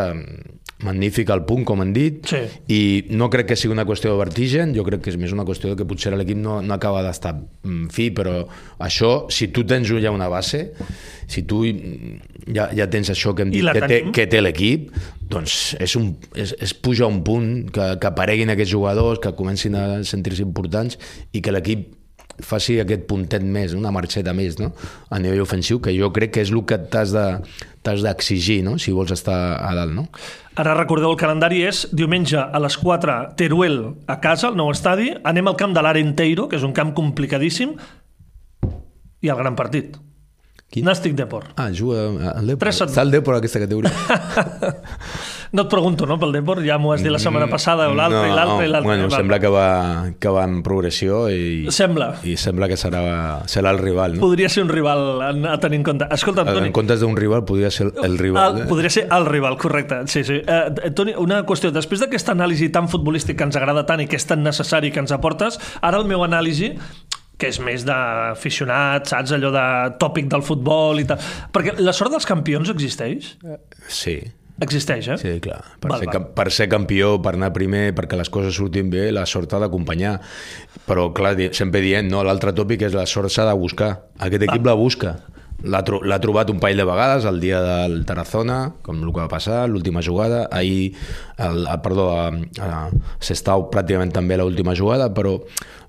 magnífic 0.84 1.30
el 1.32 1.46
punt, 1.48 1.64
com 1.68 1.80
han 1.80 1.94
dit, 1.96 2.20
sí. 2.28 2.42
i 2.68 2.80
no 3.16 3.30
crec 3.32 3.48
que 3.52 3.56
sigui 3.60 3.72
una 3.72 3.86
qüestió 3.88 4.12
de 4.12 4.20
vertigen, 4.20 4.74
jo 4.76 4.84
crec 4.88 5.06
que 5.06 5.14
és 5.14 5.18
més 5.20 5.32
una 5.32 5.46
qüestió 5.48 5.72
de 5.72 5.80
que 5.80 5.88
potser 5.88 6.12
l'equip 6.16 6.40
no, 6.42 6.58
no 6.62 6.76
acaba 6.76 7.04
d'estar 7.06 7.32
fi, 7.96 8.10
però 8.16 8.42
això, 8.84 9.14
si 9.32 9.48
tu 9.56 9.64
tens 9.68 9.88
ja 9.88 10.12
una 10.12 10.28
base, 10.28 10.66
si 11.32 11.46
tu 11.48 11.64
ja, 11.64 12.68
ja 12.76 12.90
tens 12.92 13.14
això 13.14 13.34
que 13.36 13.46
hem 13.46 13.54
dit, 13.56 13.64
que 13.64 13.88
té, 13.88 14.02
que 14.12 14.28
té 14.28 14.44
l'equip, 14.44 14.92
doncs 15.32 15.76
és, 15.82 15.96
un, 15.96 16.12
és, 16.36 16.52
és 16.60 16.76
pujar 16.76 17.08
un 17.08 17.24
punt, 17.26 17.70
que, 17.72 17.94
que 18.02 18.12
apareguin 18.12 18.52
aquests 18.52 18.76
jugadors, 18.76 19.24
que 19.24 19.32
comencin 19.38 19.80
a 19.80 19.86
sentir-se 20.04 20.44
importants 20.44 21.00
i 21.32 21.42
que 21.42 21.56
l'equip 21.56 21.95
faci 22.44 22.80
aquest 22.82 23.06
puntet 23.10 23.44
més, 23.44 23.76
una 23.78 23.92
marxeta 23.96 24.34
més 24.36 24.58
no? 24.60 24.72
a 25.10 25.20
nivell 25.22 25.44
ofensiu, 25.44 25.80
que 25.84 25.94
jo 25.96 26.12
crec 26.16 26.36
que 26.36 26.44
és 26.46 26.52
el 26.52 26.64
que 26.68 26.80
t'has 26.92 27.14
d'exigir 27.14 28.60
de, 28.62 28.70
no? 28.70 28.78
si 28.82 28.96
vols 28.96 29.14
estar 29.16 29.38
a 29.60 29.74
dalt. 29.78 29.94
No? 29.96 30.08
Ara 30.60 30.76
recordeu, 30.78 31.12
el 31.12 31.20
calendari 31.20 31.64
és 31.68 31.86
diumenge 31.96 32.40
a 32.40 32.64
les 32.64 32.80
4, 32.82 33.20
Teruel 33.40 33.80
a 34.08 34.20
casa, 34.24 34.50
al 34.50 34.60
nou 34.60 34.72
estadi, 34.74 35.12
anem 35.24 35.52
al 35.52 35.60
camp 35.60 35.76
de 35.76 35.84
l'Arenteiro, 35.86 36.50
que 36.52 36.60
és 36.60 36.68
un 36.68 36.76
camp 36.76 36.96
complicadíssim, 36.98 37.76
i 39.22 39.32
el 39.32 39.40
gran 39.40 39.56
partit. 39.58 39.96
Quin? 40.72 40.86
Nàstic 40.88 41.14
Depor. 41.16 41.52
Ah, 41.62 41.70
juga 41.72 42.10
al 42.36 42.52
Depor. 42.52 42.72
Està 42.74 43.04
el 43.06 43.14
Depor 43.14 43.38
aquesta 43.38 43.62
categoria. 43.64 43.94
no 45.56 45.64
et 45.66 45.72
pregunto, 45.72 46.06
no, 46.10 46.18
pel 46.20 46.34
Depor? 46.36 46.62
Ja 46.66 46.78
m'ho 46.82 46.92
has 46.94 47.04
dit 47.04 47.14
la 47.14 47.20
setmana 47.22 47.48
mm, 47.48 47.54
passada, 47.54 47.88
l'altre 47.88 48.22
no, 48.22 48.28
i 48.28 48.36
l'altre 48.36 48.68
i 48.68 48.72
l'altre. 48.72 48.90
Bueno, 48.90 49.10
sembla 49.14 49.40
que 49.42 49.52
va, 49.52 49.68
que 50.20 50.34
va 50.36 50.44
en 50.48 50.60
progressió 50.66 51.26
i... 51.32 51.66
Sembla. 51.74 52.12
I 52.28 52.36
sembla 52.40 52.70
que 52.72 52.78
serà, 52.80 53.04
serà 53.52 53.74
el 53.76 53.82
rival, 53.82 54.18
no? 54.18 54.26
Podria 54.26 54.52
ser 54.52 54.66
un 54.66 54.72
rival 54.74 55.24
a 55.24 55.56
tenir 55.64 55.82
en 55.82 55.88
compte. 55.88 56.10
Escolta, 56.14 56.46
Toni... 56.48 56.70
En 56.70 56.76
comptes 56.76 57.02
d'un 57.02 57.16
rival, 57.18 57.46
podria 57.48 57.72
ser 57.74 57.90
el 58.04 58.20
rival. 58.22 58.60
El, 58.60 58.66
eh? 58.66 58.70
podria 58.70 58.92
ser 58.94 59.08
el 59.16 59.30
rival, 59.30 59.58
correcte. 59.62 60.04
Sí, 60.12 60.26
sí. 60.28 60.42
Uh, 60.44 60.92
Toni, 60.98 61.16
una 61.22 61.42
qüestió. 61.48 61.72
Després 61.76 62.04
d'aquesta 62.04 62.36
anàlisi 62.36 62.70
tan 62.74 62.92
futbolística 62.92 63.40
que 63.40 63.50
ens 63.50 63.60
agrada 63.60 63.86
tant 63.88 64.04
i 64.04 64.10
que 64.12 64.20
és 64.20 64.28
tan 64.28 64.44
necessari 64.46 64.92
que 64.92 65.04
ens 65.04 65.16
aportes, 65.16 65.60
ara 65.82 66.02
el 66.02 66.10
meu 66.10 66.24
anàlisi 66.28 66.76
que 67.40 67.50
és 67.52 67.60
més 67.60 67.84
d'aficionat, 67.88 69.10
saps? 69.12 69.34
Allò 69.36 69.52
de 69.52 69.66
tòpic 70.00 70.30
del 70.32 70.44
futbol 70.46 71.02
i 71.02 71.08
tal. 71.10 71.20
Perquè 71.56 71.76
la 71.82 71.94
sort 71.96 72.14
dels 72.16 72.28
campions 72.28 72.72
existeix? 72.72 73.34
Sí. 73.92 74.20
Existeix, 74.64 75.08
eh? 75.12 75.18
Sí, 75.20 75.34
clar. 75.44 75.60
Per, 75.84 75.90
val, 75.92 76.00
ser, 76.00 76.12
val. 76.14 76.28
per 76.38 76.48
ser 76.56 76.70
campió, 76.72 77.16
per 77.24 77.34
anar 77.36 77.52
primer, 77.56 77.90
perquè 77.98 78.16
les 78.16 78.32
coses 78.32 78.56
surtin 78.56 78.90
bé, 78.92 79.10
la 79.12 79.26
sort 79.28 79.52
ha 79.54 79.60
d'acompanyar. 79.66 80.16
Però, 80.88 81.10
clar, 81.16 81.36
sempre 81.58 81.84
dient, 81.84 82.08
no, 82.12 82.24
l'altre 82.24 82.56
tòpic 82.56 82.88
és 82.88 82.96
la 82.96 83.08
sort 83.10 83.34
s'ha 83.34 83.48
de 83.50 83.56
buscar. 83.60 83.92
Aquest 84.20 84.48
equip 84.48 84.64
ah. 84.64 84.72
la 84.72 84.78
busca. 84.80 85.16
L'ha 85.66 85.80
tro 85.88 86.02
trobat 86.22 86.50
un 86.52 86.60
parell 86.60 86.82
de 86.82 86.86
vegades 86.86 87.26
el 87.26 87.40
dia 87.42 87.62
del 87.64 88.02
Tarazona, 88.06 88.76
com 88.86 89.00
el 89.02 89.12
que 89.12 89.24
va 89.24 89.30
passar, 89.32 89.64
l'última 89.72 90.04
jugada. 90.04 90.46
Ahir, 90.52 90.94
el, 91.38 91.64
el, 91.64 91.80
perdó, 91.84 92.10
a, 92.16 92.28
a 92.62 92.70
Sestau 93.24 93.70
pràcticament 93.74 94.14
també 94.14 94.38
l'última 94.38 94.76
jugada, 94.78 95.10
però 95.16 95.38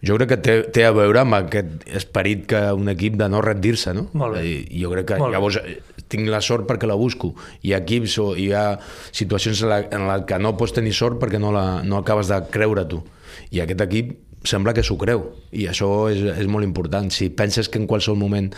jo 0.07 0.17
crec 0.19 0.33
que 0.33 0.39
té, 0.43 0.57
té 0.73 0.87
a 0.87 0.95
veure 0.97 1.23
amb 1.23 1.39
aquest 1.39 1.87
esperit 1.99 2.47
que 2.51 2.63
un 2.79 2.89
equip 2.95 3.19
de 3.21 3.29
no 3.33 3.43
rendir-se, 3.45 3.95
no? 3.97 4.07
Molt 4.15 4.39
bé. 4.39 4.47
I 4.47 4.83
jo 4.83 4.95
crec 4.95 5.11
que 5.13 5.21
Molt 5.23 5.35
llavors 5.35 5.61
bé. 5.63 5.77
Tinc 6.09 6.29
la 6.33 6.43
sort 6.45 6.67
perquè 6.69 6.89
la 6.89 6.99
busco. 6.99 7.35
Hi 7.63 7.75
ha 7.75 7.83
equips 7.85 8.19
o 8.23 8.29
hi 8.37 8.51
ha 8.53 8.79
situacions 9.11 9.63
en 9.67 9.73
les 9.73 10.07
la 10.07 10.21
que 10.27 10.39
no 10.39 10.57
pots 10.57 10.77
tenir 10.77 10.95
sort 10.95 11.21
perquè 11.23 11.41
no, 11.43 11.53
la, 11.55 11.83
no 11.83 11.99
acabes 11.99 12.31
de 12.33 12.41
creure 12.51 12.87
tu. 12.89 13.03
I 13.51 13.63
aquest 13.65 13.83
equip 13.85 14.15
sembla 14.47 14.73
que 14.75 14.85
s'ho 14.87 14.97
creu 15.01 15.25
i 15.57 15.67
això 15.71 15.89
és, 16.13 16.21
és 16.39 16.49
molt 16.51 16.67
important 16.67 17.09
si 17.13 17.29
penses 17.35 17.69
que 17.69 17.81
en 17.81 17.89
qualsevol 17.91 18.19
moment 18.21 18.49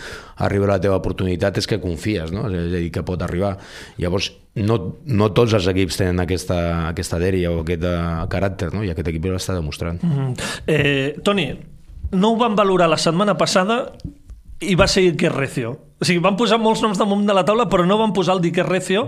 arribarà 0.45 0.77
la 0.77 0.83
teva 0.83 0.99
oportunitat 0.99 1.57
és 1.61 1.67
que 1.69 1.79
confies 1.81 2.33
no? 2.35 2.45
és 2.49 2.59
a 2.59 2.69
dir, 2.75 2.91
que 2.93 3.03
pot 3.05 3.21
arribar 3.25 3.55
llavors 3.97 4.31
no, 4.59 4.79
no 5.05 5.31
tots 5.35 5.55
els 5.57 5.67
equips 5.71 5.99
tenen 6.01 6.21
aquesta, 6.23 6.59
aquesta 6.91 7.19
dèria 7.21 7.53
o 7.53 7.63
aquest 7.63 7.85
uh, 7.89 8.27
caràcter 8.31 8.71
no? 8.75 8.83
i 8.85 8.93
aquest 8.93 9.11
equip 9.11 9.29
l'està 9.31 9.57
demostrant 9.57 10.01
mm 10.03 10.15
-hmm. 10.15 10.33
eh, 10.67 11.15
Toni, 11.23 11.49
no 12.11 12.33
ho 12.33 12.37
van 12.37 12.55
valorar 12.55 12.89
la 12.89 12.97
setmana 12.97 13.37
passada 13.37 13.93
i 14.59 14.75
va 14.79 14.87
ser 14.91 15.05
Iker 15.07 15.31
Recio. 15.35 15.75
O 15.99 16.07
sigui, 16.07 16.21
van 16.23 16.37
posar 16.39 16.59
molts 16.61 16.81
noms 16.83 16.99
damunt 16.99 17.25
de 17.27 17.35
la 17.35 17.43
taula, 17.47 17.67
però 17.71 17.85
no 17.87 17.99
van 17.99 18.15
posar 18.15 18.37
el 18.37 18.43
d'Iker 18.43 18.65
Recio. 18.67 19.07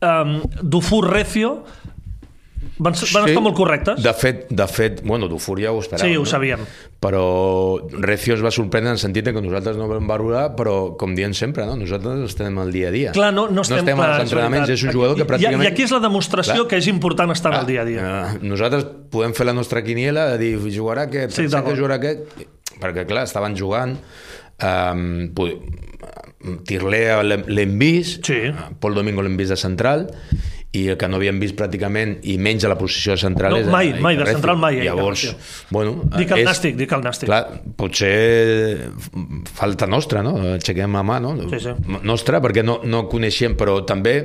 Um, 0.00 0.38
Dufour 0.62 1.10
Recio 1.12 1.58
van, 2.82 2.96
sí, 2.96 3.08
van 3.12 3.28
estar 3.28 3.42
molt 3.44 3.56
correctes. 3.56 4.00
De 4.02 4.12
fet, 4.16 4.46
de 4.48 4.66
fet 4.70 5.02
bueno, 5.04 5.28
Dufour 5.28 5.60
ja 5.60 5.74
ho 5.74 5.82
esperàvem. 5.82 6.08
Sí, 6.08 6.16
ho 6.16 6.24
no? 6.24 6.30
sabíem. 6.30 6.64
Però 7.02 7.22
Recio 8.00 8.36
es 8.38 8.44
va 8.44 8.52
sorprendre 8.54 8.92
en 8.92 8.96
el 8.96 9.02
sentit 9.02 9.28
que 9.28 9.44
nosaltres 9.44 9.76
no 9.76 9.90
vam 9.90 10.08
valorar, 10.08 10.46
però 10.56 10.94
com 10.98 11.12
diem 11.18 11.36
sempre, 11.36 11.66
no? 11.68 11.76
nosaltres 11.78 12.24
estem 12.30 12.58
al 12.62 12.72
dia 12.74 12.88
a 12.88 12.94
dia. 12.94 13.12
Clar, 13.16 13.28
no, 13.34 13.48
no 13.52 13.66
estem, 13.66 13.82
no 13.82 13.84
estem 13.84 14.00
clar, 14.00 14.10
als 14.16 14.26
entrenaments, 14.26 14.72
és 14.72 14.86
un 14.88 14.96
jugador 14.96 15.20
que 15.20 15.28
pràcticament... 15.28 15.66
I, 15.66 15.68
I 15.68 15.72
aquí 15.72 15.84
és 15.84 15.94
la 15.94 16.00
demostració 16.04 16.58
clar, 16.62 16.68
que 16.72 16.80
és 16.80 16.90
important 16.92 17.36
estar 17.36 17.52
clar, 17.52 17.62
al 17.64 17.70
dia 17.70 17.84
a 17.84 17.88
dia. 17.88 18.08
Uh, 18.08 18.42
nosaltres 18.54 18.88
podem 19.12 19.36
fer 19.36 19.48
la 19.50 19.56
nostra 19.56 19.84
quiniela 19.84 20.30
de 20.32 20.40
dir, 20.46 20.52
jugarà 20.72 21.08
aquest, 21.10 21.36
sí, 21.36 21.48
que 21.52 21.76
jugarà 21.76 22.00
aquest... 22.00 22.46
Perquè, 22.82 23.04
clar, 23.06 23.28
estaven 23.28 23.54
jugant 23.54 23.98
Um, 24.60 25.32
Tirlea 26.66 27.20
l'hem 27.22 27.76
vist, 27.78 28.26
sí. 28.26 28.50
Pol 28.82 28.96
Domingo 28.98 29.22
l'hem 29.22 29.36
vist 29.38 29.54
de 29.54 29.58
central, 29.60 30.08
i 30.72 30.86
el 30.88 30.96
que 30.96 31.08
no 31.10 31.18
havíem 31.20 31.36
vist 31.42 31.54
pràcticament, 31.58 32.14
i 32.32 32.38
menys 32.40 32.64
a 32.64 32.70
la 32.72 32.78
posició 32.80 33.12
de 33.12 33.20
central... 33.20 33.52
No, 33.52 33.60
és, 33.60 33.68
mai, 33.70 33.92
mai, 34.00 34.16
de 34.16 34.26
central 34.30 34.56
mai. 34.60 34.80
Eh, 34.80 34.86
Llavors, 34.88 35.26
bueno... 35.70 35.98
Dic 36.16 36.32
el 36.32 36.42
és, 36.42 36.48
nàstic, 36.48 36.78
dic 36.80 36.94
el 36.96 37.04
nàstic. 37.04 37.28
Clar, 37.28 37.42
potser 37.76 38.88
falta 39.52 39.86
nostra, 39.90 40.24
no? 40.24 40.34
Aixequem 40.54 40.96
a 40.96 41.04
mà, 41.06 41.20
no? 41.22 41.34
Sí, 41.52 41.60
sí. 41.66 41.76
Nostra, 42.08 42.40
perquè 42.44 42.64
no, 42.64 42.80
no 42.88 43.04
coneixem, 43.12 43.58
però 43.60 43.82
també 43.88 44.16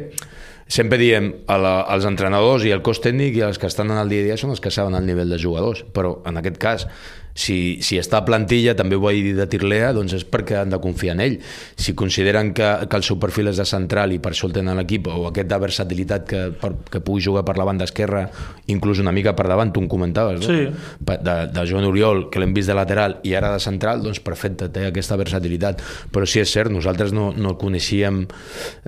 sempre 0.68 1.00
diem 1.00 1.32
a 1.48 1.58
la, 1.62 1.76
als 1.82 2.08
entrenadors 2.10 2.66
i 2.68 2.74
al 2.76 2.84
cos 2.86 3.02
tècnic 3.04 3.40
i 3.40 3.46
els 3.48 3.60
que 3.60 3.70
estan 3.70 3.92
en 3.92 4.02
el 4.02 4.12
dia 4.12 4.26
a 4.26 4.28
dia 4.32 4.40
són 4.40 4.52
els 4.56 4.64
que 4.64 4.74
saben 4.74 4.98
el 4.98 5.08
nivell 5.08 5.32
de 5.32 5.40
jugadors, 5.42 5.86
però 5.96 6.20
en 6.28 6.42
aquest 6.42 6.60
cas 6.62 6.88
si, 7.38 7.78
si 7.86 8.00
està 8.02 8.18
a 8.18 8.26
plantilla, 8.26 8.74
també 8.76 8.98
ho 8.98 9.02
vaig 9.04 9.20
dir 9.22 9.36
de 9.38 9.46
Tirlea, 9.50 9.92
doncs 9.94 10.16
és 10.18 10.24
perquè 10.26 10.58
han 10.58 10.72
de 10.74 10.80
confiar 10.82 11.14
en 11.14 11.22
ell. 11.22 11.36
Si 11.78 11.94
consideren 11.98 12.50
que, 12.58 12.66
que 12.90 12.98
el 12.98 13.06
seu 13.06 13.20
perfil 13.22 13.52
és 13.52 13.62
de 13.62 13.66
central 13.70 14.16
i 14.16 14.18
per 14.24 14.32
això 14.34 14.50
el 14.50 14.56
tenen 14.56 14.80
l'equip, 14.82 15.06
o 15.14 15.28
aquest 15.30 15.52
de 15.52 15.60
versatilitat 15.62 16.26
que, 16.28 16.42
per, 16.58 16.72
que 16.90 17.02
pugui 17.06 17.22
jugar 17.28 17.46
per 17.46 17.60
la 17.62 17.68
banda 17.70 17.86
esquerra, 17.86 18.26
inclús 18.74 19.04
una 19.04 19.14
mica 19.14 19.36
per 19.38 19.46
davant, 19.52 19.72
tu 19.74 19.86
em 19.86 19.90
comentaves, 19.92 20.42
no? 20.42 20.50
Sí. 20.50 20.66
De, 21.14 21.38
de 21.54 21.68
Joan 21.70 21.86
Oriol, 21.92 22.26
que 22.34 22.42
l'hem 22.42 22.58
vist 22.58 22.74
de 22.74 22.78
lateral 22.78 23.20
i 23.28 23.38
ara 23.38 23.54
de 23.54 23.62
central, 23.62 24.02
doncs 24.02 24.24
perfecte, 24.26 24.72
té 24.74 24.88
aquesta 24.90 25.20
versatilitat. 25.22 25.86
Però 26.14 26.26
sí 26.26 26.42
és 26.42 26.50
cert, 26.50 26.74
nosaltres 26.74 27.14
no, 27.14 27.30
no 27.38 27.54
el 27.54 27.62
coneixíem, 27.62 28.24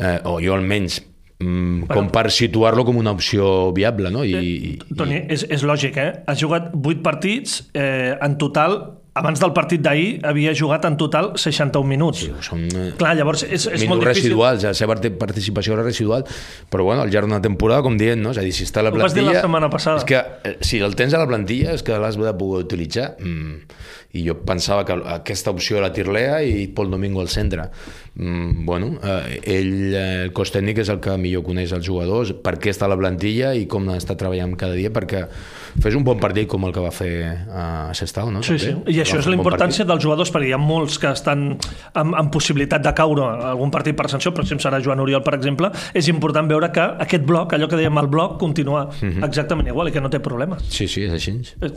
eh, 0.01 0.17
o 0.25 0.39
jo 0.41 0.57
almenys, 0.57 1.03
Mm, 1.39 1.85
bueno, 1.87 1.93
com 1.95 2.09
per 2.11 2.27
situar-lo 2.35 2.83
com 2.83 2.97
una 2.99 3.13
opció 3.15 3.71
viable, 3.71 4.11
no? 4.11 4.25
I, 4.27 4.35
i, 4.35 4.71
Toni, 4.99 5.21
és, 5.31 5.45
és 5.47 5.63
lògic, 5.63 5.95
eh? 5.95 6.09
Has 6.27 6.41
jugat 6.41 6.73
8 6.75 6.99
partits, 7.05 7.61
eh, 7.71 8.17
en 8.19 8.35
total 8.41 8.98
abans 9.17 9.41
del 9.41 9.53
partit 9.55 9.81
d'ahir 9.83 10.19
havia 10.27 10.53
jugat 10.55 10.85
en 10.85 10.97
total 10.99 11.31
61 11.35 11.89
minuts. 11.89 12.23
Sí, 12.25 12.31
són 12.45 12.65
eh, 12.69 12.89
Clar, 12.99 13.15
llavors 13.17 13.43
és, 13.43 13.65
és 13.65 13.85
molt 13.89 14.03
difícil. 14.03 14.29
residuals, 14.29 14.65
la 14.69 14.75
seva 14.77 14.97
participació 15.19 15.75
era 15.75 15.85
residual, 15.85 16.25
però 16.69 16.85
bueno, 16.87 17.03
al 17.03 17.13
llarg 17.13 17.29
d'una 17.29 17.41
temporada, 17.43 17.83
com 17.85 17.97
dient, 17.99 18.21
no? 18.21 18.33
és 18.35 18.41
a 18.41 18.45
dir, 18.45 18.53
si 18.55 18.67
està 18.67 18.83
a 18.83 18.87
la 18.87 18.93
plantilla... 18.93 19.09
Ho 19.09 19.09
vas 19.09 19.17
dir 19.17 19.27
la 19.27 19.45
setmana 19.47 19.71
passada. 19.73 20.03
És 20.03 20.09
que 20.09 20.19
eh, 20.19 20.57
si 20.65 20.83
el 20.85 20.97
tens 20.99 21.15
a 21.17 21.21
la 21.21 21.29
plantilla 21.29 21.73
és 21.75 21.85
que 21.85 21.97
l'has 21.99 22.19
de 22.19 22.35
poder 22.37 22.65
utilitzar. 22.67 23.13
Mm 23.19 23.97
i 24.09 24.23
jo 24.25 24.33
pensava 24.41 24.85
que 24.87 24.95
aquesta 25.13 25.51
opció 25.53 25.77
era 25.77 25.91
Tirlea 25.93 26.39
i 26.41 26.65
Pol 26.73 26.89
Domingo 26.89 27.21
al 27.21 27.29
centre. 27.29 27.67
Mm, 28.15 28.65
bueno, 28.65 28.95
eh, 29.03 29.39
ell, 29.43 29.93
eh, 29.93 30.23
el 30.25 30.31
cos 30.33 30.49
tècnic 30.51 30.81
és 30.81 30.89
el 30.89 30.97
que 31.03 31.13
millor 31.21 31.43
coneix 31.45 31.75
els 31.77 31.85
jugadors, 31.85 32.33
per 32.33 32.55
què 32.57 32.73
està 32.73 32.87
a 32.87 32.89
la 32.89 32.97
plantilla 32.97 33.53
i 33.53 33.67
com 33.69 33.85
està 33.93 34.17
treballant 34.17 34.55
cada 34.57 34.73
dia 34.73 34.89
perquè 34.89 35.27
fes 35.29 35.95
un 35.95 36.03
bon 36.07 36.17
partit 36.19 36.49
com 36.49 36.65
el 36.65 36.73
que 36.73 36.81
va 36.81 36.89
fer 36.91 37.11
a 37.53 37.67
Sestau, 37.93 38.33
no? 38.33 38.41
Sí, 38.43 38.57
sí, 38.57 38.73
i 38.89 38.98
això 39.03 39.19
és 39.19 39.27
la 39.29 39.37
importància 39.37 39.85
dels 39.87 40.03
jugadors, 40.03 40.31
perquè 40.33 40.49
hi 40.49 40.55
ha 40.55 40.61
molts 40.61 40.99
que 41.01 41.11
estan 41.11 41.51
amb, 41.93 42.15
amb 42.15 42.31
possibilitat 42.33 42.83
de 42.85 42.93
caure 42.97 43.27
algun 43.51 43.71
partit 43.73 43.97
per 43.97 44.09
sanció, 44.11 44.33
per 44.35 44.45
exemple 44.45 44.65
serà 44.65 44.81
Joan 44.83 45.01
Oriol, 45.03 45.23
per 45.25 45.35
exemple, 45.37 45.71
és 45.93 46.09
important 46.11 46.49
veure 46.49 46.71
que 46.75 46.85
aquest 47.07 47.25
bloc, 47.27 47.53
allò 47.55 47.69
que 47.69 47.79
dèiem 47.79 48.01
el 48.03 48.07
bloc, 48.11 48.39
continua 48.39 48.87
mhm. 48.89 49.19
-huh. 49.19 49.25
exactament 49.27 49.67
igual 49.67 49.87
i 49.89 49.91
que 49.91 50.01
no 50.01 50.09
té 50.09 50.19
problemes. 50.19 50.63
Sí, 50.69 50.87
sí, 50.87 51.03
és 51.03 51.13
així. 51.13 51.39
Eh, 51.61 51.71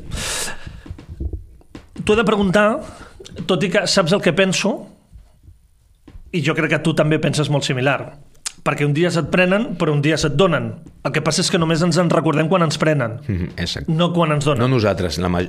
T'ho 2.05 2.15
he 2.15 2.17
de 2.17 2.25
preguntar, 2.25 2.81
tot 3.47 3.63
i 3.63 3.69
que 3.71 3.87
saps 3.87 4.13
el 4.13 4.21
que 4.21 4.33
penso, 4.33 4.73
i 6.33 6.43
jo 6.43 6.55
crec 6.55 6.71
que 6.71 6.79
tu 6.79 6.95
també 6.95 7.19
penses 7.23 7.51
molt 7.53 7.65
similar, 7.65 8.19
perquè 8.63 8.87
un 8.87 8.95
dia 8.95 9.11
se't 9.11 9.31
prenen, 9.33 9.73
però 9.79 9.95
un 9.95 10.03
dia 10.03 10.17
se't 10.21 10.37
donen. 10.39 10.71
El 11.03 11.11
que 11.15 11.23
passa 11.25 11.43
és 11.43 11.51
que 11.51 11.59
només 11.59 11.83
ens 11.83 11.99
en 11.99 12.11
recordem 12.13 12.49
quan 12.49 12.63
ens 12.63 12.79
prenen, 12.79 13.19
-hmm, 13.27 13.49
exacte. 13.57 13.91
no 13.91 14.13
quan 14.13 14.33
ens 14.33 14.45
donen. 14.45 14.61
No 14.63 14.69
nosaltres, 14.69 15.19
la 15.19 15.29
ma... 15.29 15.43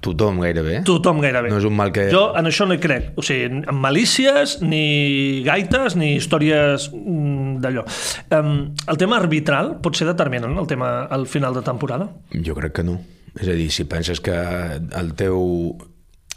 tothom 0.00 0.40
gairebé. 0.40 0.82
Tothom 0.84 1.20
gairebé. 1.20 1.50
No 1.50 1.58
és 1.58 1.64
un 1.64 1.76
mal 1.76 1.92
que... 1.92 2.08
Jo 2.10 2.32
en 2.36 2.46
això 2.46 2.66
no 2.66 2.74
hi 2.74 2.80
crec. 2.80 3.12
O 3.16 3.22
sigui, 3.22 3.44
en 3.44 3.74
malícies, 3.74 4.62
ni 4.62 5.42
gaites, 5.44 5.96
ni 5.96 6.16
històries 6.16 6.90
mm, 6.92 7.60
d'allò. 7.60 7.84
Um, 8.30 8.74
el 8.86 8.96
tema 8.96 9.16
arbitral 9.16 9.76
pot 9.82 9.96
ser 9.96 10.06
determinant, 10.06 10.56
el 10.56 10.66
tema 10.66 11.04
al 11.04 11.26
final 11.26 11.54
de 11.54 11.62
temporada? 11.62 12.08
Jo 12.32 12.54
crec 12.54 12.72
que 12.72 12.82
no. 12.82 13.00
És 13.38 13.48
a 13.48 13.52
dir, 13.52 13.70
si 13.70 13.84
penses 13.84 14.20
que 14.20 14.32
el 14.32 15.14
teu, 15.14 15.76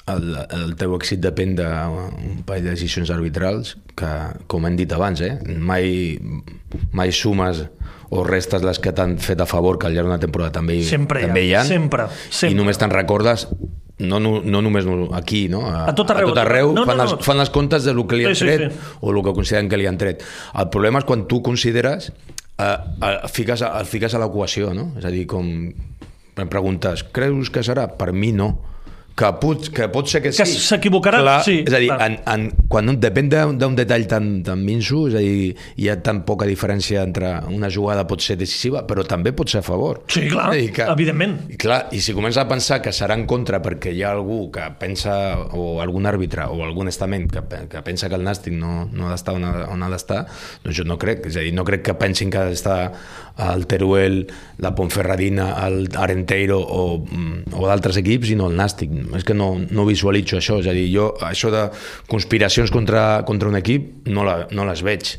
el, 0.10 0.32
el 0.58 0.74
teu 0.80 0.96
èxit 0.98 1.22
depèn 1.22 1.54
d'un 1.58 2.42
parell 2.48 2.66
de 2.66 2.74
decisions 2.74 3.12
arbitrals 3.14 3.76
que, 3.98 4.10
com 4.50 4.66
hem 4.66 4.80
dit 4.80 4.92
abans, 4.96 5.22
eh, 5.22 5.36
mai, 5.58 6.18
mai 6.98 7.14
sumes 7.14 7.66
o 8.12 8.26
restes 8.28 8.66
les 8.66 8.80
que 8.82 8.92
t'han 8.96 9.18
fet 9.24 9.40
a 9.42 9.48
favor, 9.48 9.78
que 9.80 9.88
al 9.88 9.96
llarg 9.96 10.10
d'una 10.10 10.22
temporada 10.22 10.58
també, 10.60 10.82
sempre 10.84 11.24
també 11.28 11.46
hi 11.48 11.54
ha, 11.56 11.62
sempre, 11.68 12.10
sempre. 12.30 12.52
i 12.52 12.58
només 12.58 12.82
te'n 12.82 12.92
recordes 12.92 13.48
no, 14.02 14.18
no, 14.20 14.40
no 14.42 14.64
només 14.66 14.88
aquí, 15.14 15.46
no? 15.52 15.62
A, 15.70 15.86
a 15.92 15.94
tot 15.96 16.10
arreu. 16.10 16.32
A 16.32 16.34
tot 16.34 16.42
arreu 16.42 16.72
no, 16.74 16.88
fan, 16.90 16.98
no, 16.98 17.06
no. 17.06 17.18
Els, 17.20 17.26
fan 17.28 17.38
les 17.38 17.52
comptes 17.54 17.86
de 17.86 17.94
lo 17.94 18.08
que 18.10 18.18
li 18.18 18.26
han 18.26 18.34
sí, 18.36 18.48
tret 18.48 18.66
sí, 18.66 18.74
sí. 18.74 18.98
o 19.00 19.14
el 19.14 19.22
que 19.22 19.36
consideren 19.38 19.70
que 19.70 19.78
li 19.78 19.86
han 19.86 20.00
tret. 20.02 20.26
El 20.58 20.72
problema 20.74 21.04
és 21.04 21.06
quan 21.06 21.28
tu 21.30 21.44
consideres 21.46 22.10
eh, 22.10 22.66
eh, 22.66 23.14
fiques, 23.30 23.62
el 23.68 23.88
fiques 23.90 24.18
a 24.18 24.24
l'equació, 24.24 24.74
no? 24.74 24.90
És 24.98 25.06
a 25.06 25.14
dir, 25.14 25.28
com 25.30 25.46
em 26.42 26.50
preguntes, 26.50 27.06
creus 27.14 27.54
que 27.54 27.62
serà? 27.62 27.86
Per 27.94 28.10
mi 28.18 28.34
no 28.34 28.50
que 29.16 29.30
pot, 29.42 29.68
que 29.76 29.88
pot 29.92 30.08
ser 30.10 30.22
que 30.24 30.32
sí. 30.32 30.42
Que 30.42 30.48
s'equivocarà, 30.50 31.22
sí. 31.46 31.60
És 31.68 31.76
a 31.76 31.82
dir, 31.84 31.90
en, 31.92 32.18
en, 32.32 32.46
quan 32.72 32.90
depèn 33.02 33.30
d'un 33.32 33.76
detall 33.78 34.08
tan, 34.10 34.30
tan 34.46 34.64
minso, 34.66 35.04
és 35.10 35.18
a 35.20 35.24
dir, 35.24 35.52
hi 35.82 35.90
ha 35.92 35.98
tan 36.04 36.24
poca 36.28 36.48
diferència 36.50 37.04
entre 37.06 37.34
una 37.52 37.70
jugada 37.74 38.08
pot 38.10 38.24
ser 38.24 38.38
decisiva, 38.40 38.86
però 38.88 39.06
també 39.08 39.34
pot 39.38 39.52
ser 39.52 39.62
a 39.62 39.66
favor. 39.66 40.02
Sí, 40.12 40.28
clar, 40.32 40.50
que, 40.74 40.88
evidentment. 40.94 41.38
I, 41.52 41.60
clar, 41.62 41.82
I 41.94 42.02
si 42.04 42.16
comença 42.18 42.46
a 42.46 42.50
pensar 42.50 42.82
que 42.84 42.94
serà 42.96 43.18
en 43.20 43.28
contra 43.30 43.62
perquè 43.64 43.94
hi 43.94 44.04
ha 44.06 44.14
algú 44.16 44.46
que 44.54 44.66
pensa, 44.80 45.16
o 45.58 45.82
algun 45.84 46.08
àrbitre, 46.10 46.48
o 46.50 46.64
algun 46.66 46.92
estament 46.92 47.28
que, 47.32 47.44
que 47.72 47.84
pensa 47.86 48.10
que 48.10 48.18
el 48.18 48.26
nàstic 48.26 48.56
no, 48.58 48.88
no 48.92 49.10
ha 49.10 49.16
d'estar 49.16 49.36
on, 49.38 49.48
ha, 49.48 49.54
on 49.72 49.84
ha 49.84 49.92
d'estar, 49.92 50.24
doncs 50.64 50.80
jo 50.80 50.88
no 50.88 50.98
crec. 51.02 51.28
És 51.32 51.38
a 51.38 51.46
dir, 51.46 51.54
no 51.58 51.68
crec 51.68 51.86
que 51.90 51.98
pensin 52.00 52.32
que 52.32 52.42
ha 52.42 52.48
d'estar 52.50 52.80
al 53.42 53.66
Teruel, 53.68 54.26
la 54.62 54.74
Ponferradina, 54.76 55.52
el 55.66 55.90
Arenteiro 55.98 56.60
o, 56.62 57.00
mm, 57.04 57.54
o 57.58 57.68
d'altres 57.68 57.98
equips, 58.02 58.32
sinó 58.32 58.50
el 58.52 58.58
nàstic 58.60 58.92
és 59.18 59.26
que 59.28 59.36
no, 59.38 59.54
no 59.72 59.88
visualitzo 59.88 60.38
això, 60.40 60.60
és 60.62 60.70
a 60.70 60.76
dir, 60.76 60.88
jo 60.94 61.12
això 61.26 61.52
de 61.54 61.66
conspiracions 62.12 62.74
contra, 62.74 63.24
contra 63.28 63.50
un 63.52 63.58
equip 63.60 64.08
no, 64.12 64.26
la, 64.28 64.46
no 64.52 64.68
les 64.70 64.84
veig. 64.86 65.16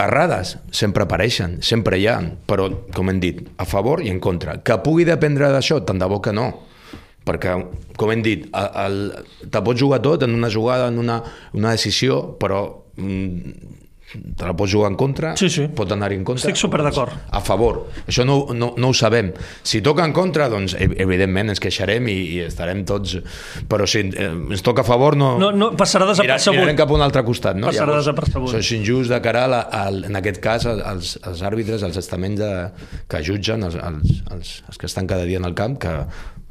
Errades 0.00 0.54
sempre 0.72 1.04
apareixen, 1.04 1.58
sempre 1.66 1.98
hi 2.00 2.06
ha, 2.08 2.16
però, 2.48 2.70
com 2.96 3.12
hem 3.12 3.20
dit, 3.20 3.42
a 3.60 3.66
favor 3.68 4.00
i 4.00 4.08
en 4.12 4.20
contra. 4.22 4.56
Que 4.64 4.78
pugui 4.84 5.04
dependre 5.08 5.50
d'això, 5.52 5.82
tant 5.84 6.00
de 6.00 6.08
bo 6.08 6.22
que 6.24 6.32
no, 6.32 6.48
perquè, 7.28 7.56
com 8.00 8.12
hem 8.12 8.24
dit, 8.24 8.46
el, 8.56 8.70
el, 8.84 9.50
te 9.52 9.62
pots 9.66 9.82
jugar 9.82 10.00
tot 10.04 10.24
en 10.24 10.34
una 10.36 10.50
jugada, 10.52 10.88
en 10.88 10.98
una, 11.02 11.20
una 11.56 11.74
decisió, 11.76 12.22
però 12.40 12.62
mm, 12.96 13.76
te 14.10 14.46
la 14.46 14.54
pots 14.58 14.72
jugar 14.72 14.90
en 14.90 14.96
contra, 14.98 15.32
sí, 15.38 15.48
sí. 15.52 15.66
pot 15.76 15.90
anar 15.94 16.10
en 16.14 16.24
contra. 16.26 16.48
Estic 16.48 16.58
super 16.58 16.82
d'acord. 16.82 17.14
A 17.30 17.42
favor. 17.44 17.84
Això 18.10 18.24
no, 18.26 18.40
no, 18.56 18.72
no 18.80 18.90
ho 18.90 18.96
sabem. 18.96 19.30
Si 19.62 19.80
toca 19.86 20.04
en 20.06 20.14
contra, 20.16 20.48
doncs 20.50 20.74
evidentment 20.78 21.54
ens 21.54 21.62
queixarem 21.62 22.08
i, 22.10 22.16
i 22.36 22.40
estarem 22.48 22.82
tots... 22.88 23.18
Però 23.70 23.86
si 23.90 24.02
eh, 24.08 24.30
ens 24.30 24.64
toca 24.66 24.82
a 24.82 24.88
favor, 24.88 25.16
no... 25.20 25.32
No, 25.40 25.52
no 25.54 25.70
passarà 25.78 26.08
desapercebut. 26.10 26.58
Mirarem 26.58 26.80
cap 26.80 26.90
a 26.90 26.98
un 26.98 27.06
altre 27.06 27.22
costat, 27.26 27.58
no? 27.60 27.70
Passarà 27.70 27.92
Llavors, 27.92 28.08
desapercebut. 28.08 28.50
Això 28.50 28.64
és 28.64 28.72
injust 28.80 29.14
de 29.14 29.20
cara, 29.22 29.46
a, 29.46 29.62
a, 29.84 29.86
en 30.10 30.20
aquest 30.20 30.42
cas, 30.42 30.66
als, 30.70 31.14
als 31.22 31.44
àrbitres, 31.46 31.86
als 31.86 32.00
estaments 32.00 32.42
de, 32.42 32.50
que 33.10 33.22
jutgen, 33.26 33.68
els, 33.68 33.78
els, 33.78 34.20
els, 34.34 34.52
els 34.66 34.80
que 34.80 34.90
estan 34.90 35.10
cada 35.10 35.28
dia 35.28 35.38
en 35.38 35.46
el 35.46 35.54
camp, 35.58 35.78
que 35.80 35.94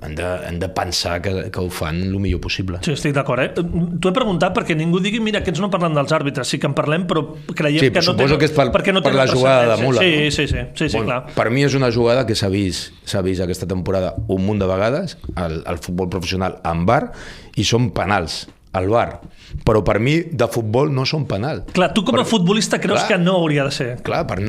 han 0.01 0.15
de, 0.15 0.23
han 0.23 0.59
de 0.59 0.69
pensar 0.69 1.21
que, 1.21 1.49
que 1.51 1.59
ho 1.59 1.69
fan 1.69 1.97
el 2.01 2.19
millor 2.19 2.39
possible. 2.39 2.79
Sí, 2.85 2.93
estic 2.95 3.13
d'acord. 3.17 3.41
Eh? 3.43 3.49
T'ho 3.55 4.11
he 4.11 4.15
preguntat 4.15 4.53
perquè 4.55 4.75
ningú 4.77 5.01
digui, 5.03 5.19
mira, 5.19 5.41
aquests 5.43 5.59
no 5.59 5.69
parlen 5.73 5.93
dels 5.97 6.13
àrbitres, 6.15 6.47
sí 6.47 6.59
que 6.61 6.69
en 6.69 6.75
parlem, 6.77 7.03
però 7.09 7.25
creiem 7.55 7.83
Sí, 7.83 7.91
que 7.91 8.03
no 8.05 8.15
tenen, 8.15 8.37
que 8.39 8.47
és 8.47 8.55
per- 8.55 8.69
perquè 8.71 8.93
no 8.95 9.01
per 9.03 9.13
la 9.15 9.27
jugada 9.27 9.75
de. 9.75 9.83
Mula, 9.83 9.99
Sí, 10.01 10.31
sí, 10.31 10.47
sí, 10.47 10.63
sí, 10.75 10.87
sí, 10.89 10.97
bueno, 10.97 11.11
clar. 11.11 11.35
Per 11.35 11.49
mi 11.51 11.63
és 11.67 11.75
una 11.75 11.91
jugada 11.91 12.25
que 12.25 12.35
s'ha 12.35 12.47
vist, 12.49 12.93
s'ha 13.03 13.21
vist 13.25 13.41
aquesta 13.43 13.67
temporada 13.67 14.15
un 14.27 14.45
munt 14.45 14.59
de 14.63 14.67
vegades 14.71 15.17
al, 15.35 15.63
al 15.65 15.77
futbol 15.83 16.09
professional 16.09 16.59
en 16.63 16.85
bar 16.87 17.11
i 17.59 17.65
són 17.67 17.89
penals 17.91 18.45
al 18.71 18.87
bar. 18.87 19.21
Però 19.65 19.81
per 19.83 19.97
mi 19.99 20.19
de 20.29 20.47
futbol 20.51 20.91
no 20.93 21.05
són 21.09 21.25
penal. 21.29 21.63
Clar, 21.73 21.89
tu 21.95 22.03
com 22.05 22.15
a 22.19 22.21
Per- 22.21 22.29
futbolista 22.29 22.79
creus 22.79 23.01
Clar. 23.01 23.07
que 23.07 23.17
no 23.23 23.37
hauria 23.39 23.65
de 23.65 23.71
ser. 23.73 23.87
Clar, 24.05 24.25
per, 24.29 24.39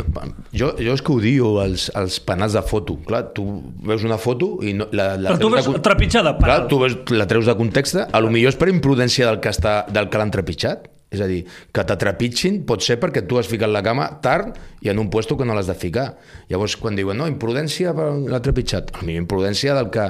jo, 0.52 0.74
jo 0.76 0.92
és 0.92 1.02
que 1.02 1.12
odio 1.14 1.54
els, 1.62 1.88
els 1.96 2.20
penals 2.20 2.52
de 2.59 2.62
foto. 2.62 2.98
Clar, 3.06 3.33
tu 3.37 3.46
veus 3.87 4.04
una 4.04 4.18
foto 4.20 4.59
i 4.62 4.74
no, 4.76 4.88
la, 4.92 5.14
la 5.16 5.33
Però 5.35 5.40
tu 5.40 5.50
veus 5.50 5.68
de 5.72 5.80
trepitjada, 5.80 6.37
Clar, 6.37 6.46
penal. 6.61 6.68
tu 6.68 6.78
veus, 6.83 6.96
la 7.16 7.26
treus 7.30 7.46
de 7.48 7.56
context, 7.56 7.96
a 8.11 8.20
lo 8.20 8.30
millor 8.30 8.52
és 8.52 8.61
per 8.61 8.68
imprudència 8.68 9.26
del 9.30 9.40
que, 9.40 9.48
està, 9.54 9.85
del 9.88 10.09
que 10.12 10.20
l'han 10.20 10.30
trepitjat. 10.35 10.88
És 11.11 11.18
a 11.20 11.27
dir, 11.27 11.40
que 11.75 11.83
t'atrepitgin 11.83 12.61
pot 12.68 12.85
ser 12.87 12.94
perquè 13.03 13.25
tu 13.27 13.38
has 13.40 13.49
ficat 13.51 13.70
la 13.75 13.81
cama 13.83 14.05
tard 14.23 14.55
i 14.81 14.88
en 14.92 14.99
un 15.03 15.09
puesto 15.11 15.37
que 15.37 15.44
no 15.44 15.57
l'has 15.57 15.66
de 15.66 15.75
ficar. 15.75 16.14
Llavors, 16.49 16.77
quan 16.79 16.94
diuen, 16.96 17.18
no, 17.18 17.27
imprudència 17.29 17.90
per 17.96 18.07
l'ha 18.31 18.38
trepitjat. 18.40 18.92
A 18.94 19.03
mi, 19.05 19.16
imprudència 19.18 19.75
del 19.75 19.90
que, 19.90 20.05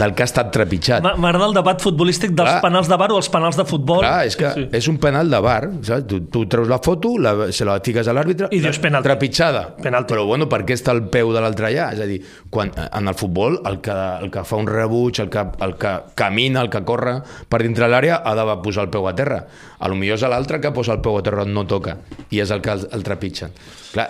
del 0.00 0.14
que 0.16 0.24
ha 0.24 0.28
estat 0.28 0.48
trepitjat. 0.56 1.04
M'a- 1.04 1.14
M'agrada 1.20 1.50
el 1.50 1.54
debat 1.58 1.84
futbolístic 1.84 2.32
dels 2.32 2.48
Clar. 2.48 2.62
penals 2.64 2.88
de 2.88 2.96
bar 2.98 3.10
o 3.12 3.18
els 3.20 3.28
penals 3.28 3.60
de 3.60 3.66
futbol. 3.68 4.00
Clar, 4.00 4.24
és 4.26 4.38
que 4.40 4.50
sí. 4.56 4.64
és 4.80 4.88
un 4.88 4.96
penal 4.98 5.28
de 5.30 5.40
bar, 5.44 5.60
saps? 5.86 6.06
Tu, 6.08 6.22
tu 6.32 6.46
treus 6.50 6.66
la 6.72 6.80
foto, 6.82 7.12
la, 7.20 7.52
se 7.52 7.68
la 7.68 7.76
fiques 7.84 8.08
a 8.08 8.16
l'àrbitre... 8.16 8.48
I 8.50 8.62
dius 8.64 8.80
penalti. 8.82 9.06
Trepitjada. 9.10 9.62
Penalti. 9.84 10.14
Però 10.16 10.24
bueno, 10.26 10.48
per 10.48 10.64
què 10.64 10.74
està 10.80 10.96
el 10.96 11.04
peu 11.12 11.30
de 11.36 11.44
l'altre 11.44 11.68
allà? 11.68 11.92
És 11.92 12.00
a 12.00 12.08
dir, 12.08 12.22
quan, 12.50 12.72
en 12.88 13.12
el 13.12 13.14
futbol, 13.20 13.60
el 13.68 13.82
que, 13.84 13.92
el 14.24 14.32
que 14.32 14.42
fa 14.48 14.56
un 14.56 14.66
rebuig, 14.66 15.20
el 15.22 15.28
que, 15.28 15.44
el 15.68 15.76
que 15.76 15.94
camina, 16.18 16.64
el 16.64 16.72
que 16.72 16.82
corre 16.88 17.18
per 17.52 17.60
dintre 17.62 17.86
l'àrea, 17.92 18.22
ha 18.24 18.34
de 18.34 18.48
posar 18.64 18.88
el 18.88 18.90
peu 18.96 19.06
a 19.06 19.14
terra. 19.14 19.44
A 19.78 19.88
lo 19.88 19.94
millor 19.98 20.18
és 20.18 20.24
l'altre 20.26 20.60
que 20.60 20.72
posa 20.74 20.96
el 20.96 21.02
peu 21.04 21.18
a 21.18 21.22
terra 21.22 21.44
no 21.46 21.66
toca, 21.66 21.98
i 22.30 22.40
és 22.42 22.50
el 22.50 22.60
que 22.64 22.72
el, 22.74 22.86
el 22.92 23.04
trepitgen. 23.06 23.52
Clar, 23.92 24.08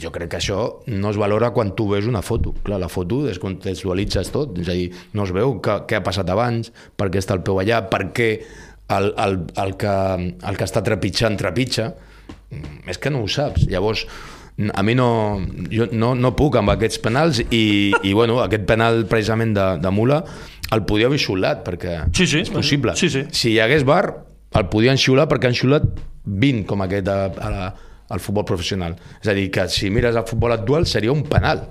jo 0.00 0.10
crec 0.14 0.30
que 0.32 0.38
això 0.40 0.58
no 0.92 1.10
es 1.10 1.18
valora 1.20 1.52
quan 1.56 1.74
tu 1.76 1.88
veus 1.90 2.06
una 2.08 2.22
foto. 2.22 2.54
Clar, 2.64 2.80
la 2.80 2.88
foto 2.88 3.22
descontextualitzes 3.26 4.30
tot, 4.32 4.58
és 4.60 4.68
a 4.68 4.76
dir, 4.76 4.90
no 5.12 5.24
es 5.28 5.32
veu 5.36 5.58
què, 5.60 5.80
què 5.88 6.00
ha 6.00 6.04
passat 6.06 6.30
abans, 6.32 6.72
per 6.96 7.10
què 7.10 7.20
està 7.20 7.36
el 7.36 7.44
peu 7.46 7.60
allà, 7.60 7.82
per 7.90 8.06
què 8.16 8.30
el, 8.90 9.12
el, 9.16 9.40
el, 9.62 9.74
que, 9.78 9.96
el 10.50 10.56
que 10.58 10.66
està 10.68 10.82
trepitjant 10.86 11.36
trepitja, 11.40 11.92
Mm, 12.50 12.88
és 12.90 12.98
que 12.98 13.10
no 13.14 13.22
ho 13.22 13.28
saps. 13.30 13.62
Llavors, 13.70 14.00
a 14.74 14.82
mi 14.82 14.96
no, 14.98 15.06
jo 15.70 15.86
no, 15.94 16.12
no 16.18 16.32
puc 16.34 16.56
amb 16.58 16.72
aquests 16.74 16.98
penals 17.02 17.38
i, 17.46 17.92
i 18.02 18.12
bueno, 18.12 18.40
aquest 18.42 18.66
penal 18.66 19.04
precisament 19.10 19.54
de, 19.54 19.66
de 19.80 19.92
Mula 19.94 20.18
el 20.74 20.82
podia 20.86 21.06
haver 21.06 21.20
xiulat 21.22 21.62
perquè 21.66 21.94
Sí, 22.10 22.26
sí. 22.26 22.42
és 22.42 22.50
possible. 22.50 22.96
Sí, 22.98 23.08
sí. 23.10 23.22
Si 23.30 23.52
hi 23.54 23.60
hagués 23.62 23.86
bar, 23.86 24.02
el 24.58 24.66
podien 24.72 24.98
xiular 24.98 25.28
perquè 25.30 25.50
han 25.50 25.54
xiulat 25.56 25.84
20 26.24 26.64
com 26.68 26.82
aquest 26.82 27.08
a, 27.08 27.18
a 27.30 27.50
la, 27.52 27.66
al 28.10 28.20
futbol 28.22 28.44
professional. 28.48 28.96
És 29.22 29.28
a 29.30 29.34
dir, 29.36 29.48
que 29.54 29.68
si 29.70 29.90
mires 29.90 30.16
el 30.16 30.26
futbol 30.26 30.52
actual 30.52 30.86
seria 30.90 31.12
un 31.12 31.22
penal 31.28 31.68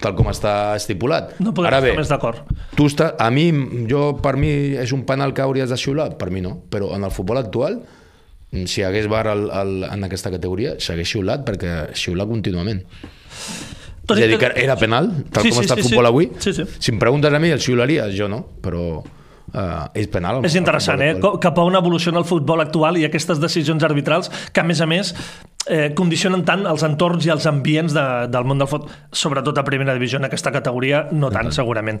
tal 0.00 0.14
com 0.16 0.28
està 0.30 0.76
estipulat. 0.78 1.34
No 1.44 1.52
podem 1.52 1.68
Ara 1.68 1.80
bé, 1.84 1.90
estar 1.92 2.00
més 2.00 2.10
d'acord. 2.12 2.52
tu 2.76 2.86
està, 2.88 3.14
a 3.20 3.26
mi, 3.34 3.48
jo, 3.90 4.14
per 4.22 4.36
mi 4.40 4.48
és 4.80 4.92
un 4.96 5.02
penal 5.08 5.34
que 5.36 5.42
hauries 5.44 5.68
de 5.68 5.76
xiular? 5.76 6.14
Per 6.20 6.30
mi 6.32 6.40
no, 6.44 6.54
però 6.72 6.94
en 6.96 7.04
el 7.04 7.12
futbol 7.12 7.40
actual 7.40 7.82
si 8.66 8.80
hi 8.80 8.84
hagués 8.84 9.06
bar 9.06 9.26
al, 9.30 9.44
al, 9.54 9.74
en 9.86 10.04
aquesta 10.08 10.30
categoria 10.32 10.72
s'hagués 10.82 11.06
xiulat 11.06 11.44
perquè 11.46 11.74
xiula 11.94 12.24
contínuament 12.26 12.80
Tot 14.10 14.18
és 14.18 14.24
a 14.24 14.30
dir, 14.32 14.38
que 14.40 14.48
era 14.58 14.74
penal, 14.80 15.06
tal 15.30 15.44
Sí, 15.46 15.52
com 15.52 15.60
sí, 15.60 15.66
està 15.68 15.76
el 15.76 15.84
sí, 15.84 15.88
futbol 15.90 16.08
sí. 16.08 16.10
avui 16.10 16.26
Sí, 16.42 16.54
sí. 16.56 16.64
si 16.80 16.90
em 16.90 16.98
preguntes 16.98 17.30
a 17.32 17.38
mi 17.38 17.52
el 17.54 17.60
xiularia, 17.62 18.08
jo 18.10 18.26
no 18.32 18.40
però 18.64 19.04
uh, 19.54 19.86
és 19.94 20.08
penal 20.12 20.44
És 20.46 20.56
interessant, 20.58 21.00
eh? 21.04 21.14
Cap 21.42 21.58
a 21.58 21.64
una 21.66 21.80
evolució 21.82 22.12
en 22.12 22.20
el 22.20 22.26
futbol 22.28 22.60
actual 22.62 22.98
i 23.00 23.06
aquestes 23.08 23.40
decisions 23.42 23.84
arbitrals 23.86 24.30
que, 24.52 24.60
a 24.60 24.66
més 24.66 24.80
a 24.80 24.88
més, 24.90 25.14
eh, 25.68 25.90
condicionen 25.96 26.44
tant 26.46 26.64
els 26.68 26.82
entorns 26.86 27.26
i 27.26 27.32
els 27.32 27.46
ambients 27.50 27.94
de, 27.94 28.04
del 28.32 28.46
món 28.48 28.60
del 28.60 28.68
futbol, 28.70 28.90
sobretot 29.12 29.58
a 29.58 29.64
primera 29.66 29.94
divisió 29.96 30.20
en 30.20 30.28
aquesta 30.28 30.52
categoria, 30.54 31.04
no 31.12 31.30
tant, 31.32 31.50
segurament. 31.54 32.00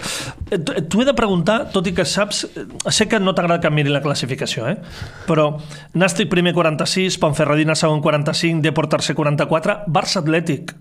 Eh, 0.50 0.58
T'ho 0.60 1.02
he 1.02 1.08
de 1.08 1.16
preguntar, 1.16 1.62
tot 1.74 1.86
i 1.86 1.94
que 1.96 2.06
saps... 2.08 2.44
eh, 2.50 2.66
Sé 2.90 3.06
que 3.08 3.20
no 3.20 3.34
t'agrada 3.36 3.60
que 3.62 3.70
em 3.70 3.76
miri 3.76 3.92
la 3.92 4.02
classificació, 4.04 4.66
eh? 4.68 4.76
però 5.28 5.52
Nàstic 5.94 6.30
primer 6.32 6.54
46, 6.56 7.18
Ponferradina 7.22 7.76
segon 7.78 8.02
45, 8.04 8.62
Deport 8.64 8.96
tercer 8.98 9.16
44, 9.18 9.82
Barça 9.88 10.20
Atlètic 10.24 10.74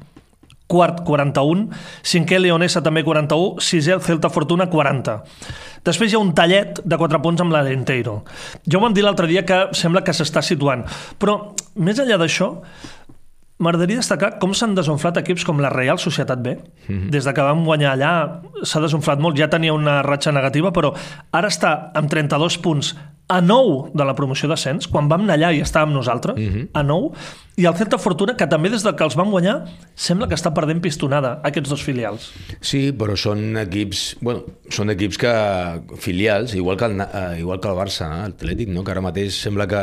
quart 0.69 1.01
41, 1.07 1.65
cinquè 2.05 2.37
Leonesa 2.39 2.83
també 2.85 3.03
41, 3.03 3.57
sisè 3.63 3.95
el 3.95 4.03
Celta 4.05 4.29
Fortuna 4.29 4.69
40. 4.69 5.17
Després 5.87 6.11
hi 6.11 6.19
ha 6.19 6.21
un 6.21 6.35
tallet 6.37 6.83
de 6.85 6.99
4 6.99 7.21
punts 7.23 7.41
amb 7.41 7.55
l'Alenteiro. 7.55 8.19
Jo 8.69 8.79
ho 8.79 8.85
vam 8.85 8.93
dir 8.93 9.05
l'altre 9.05 9.27
dia 9.31 9.45
que 9.47 9.65
sembla 9.73 10.03
que 10.05 10.13
s'està 10.13 10.43
situant, 10.45 10.85
però 11.17 11.39
més 11.79 11.99
enllà 11.99 12.19
d'això, 12.21 12.53
M'agradaria 13.59 13.99
destacar 13.99 14.37
com 14.39 14.53
s'han 14.55 14.71
desunflat 14.71 15.17
equips 15.19 15.43
com 15.43 15.57
la 15.59 15.67
Real 15.73 15.97
Societat 15.99 16.39
B. 16.39 16.53
Mm 16.55 16.59
-hmm. 16.87 17.09
Des 17.11 17.25
de 17.25 17.33
que 17.33 17.41
vam 17.41 17.65
guanyar 17.65 17.91
allà 17.91 18.39
s'ha 18.63 18.79
desunflat 18.79 19.19
molt. 19.19 19.37
Ja 19.37 19.49
tenia 19.49 19.73
una 19.73 20.01
ratxa 20.01 20.31
negativa, 20.31 20.71
però 20.71 20.93
ara 21.31 21.47
està 21.49 21.91
amb 21.93 22.09
32 22.09 22.57
punts 22.57 22.95
a 23.27 23.41
9 23.41 23.91
de 23.93 24.05
la 24.05 24.15
promoció 24.15 24.49
d'ascens, 24.49 24.87
quan 24.87 25.09
vam 25.09 25.21
anar 25.21 25.37
allà 25.37 25.53
i 25.53 25.61
estàvem 25.61 25.93
nosaltres, 25.93 26.35
mm 26.35 26.49
-hmm. 26.49 26.67
a 26.73 26.83
9, 26.83 27.11
i 27.59 27.65
el 27.67 27.75
Celta 27.75 27.97
Fortuna, 27.99 28.37
que 28.39 28.47
també 28.47 28.69
des 28.71 28.83
de 28.85 28.93
que 28.95 29.03
els 29.03 29.17
vam 29.19 29.31
guanyar, 29.33 29.57
sembla 29.99 30.29
que 30.31 30.37
està 30.37 30.53
perdent 30.55 30.79
pistonada, 30.83 31.33
aquests 31.43 31.69
dos 31.73 31.81
filials. 31.83 32.29
Sí, 32.63 32.89
però 32.95 33.17
són 33.19 33.57
equips, 33.59 34.03
bueno, 34.23 34.45
són 34.71 34.93
equips 34.93 35.19
que 35.19 35.33
filials, 35.99 36.53
igual 36.55 36.77
que 36.79 36.87
el, 36.87 37.01
eh, 37.03 37.39
igual 37.41 37.59
que 37.59 37.67
el 37.67 37.75
Barça, 37.75 38.07
el 38.25 38.35
Atlètic, 38.37 38.71
no? 38.71 38.83
que 38.87 38.93
ara 38.95 39.03
mateix 39.03 39.35
sembla 39.43 39.67
que 39.67 39.81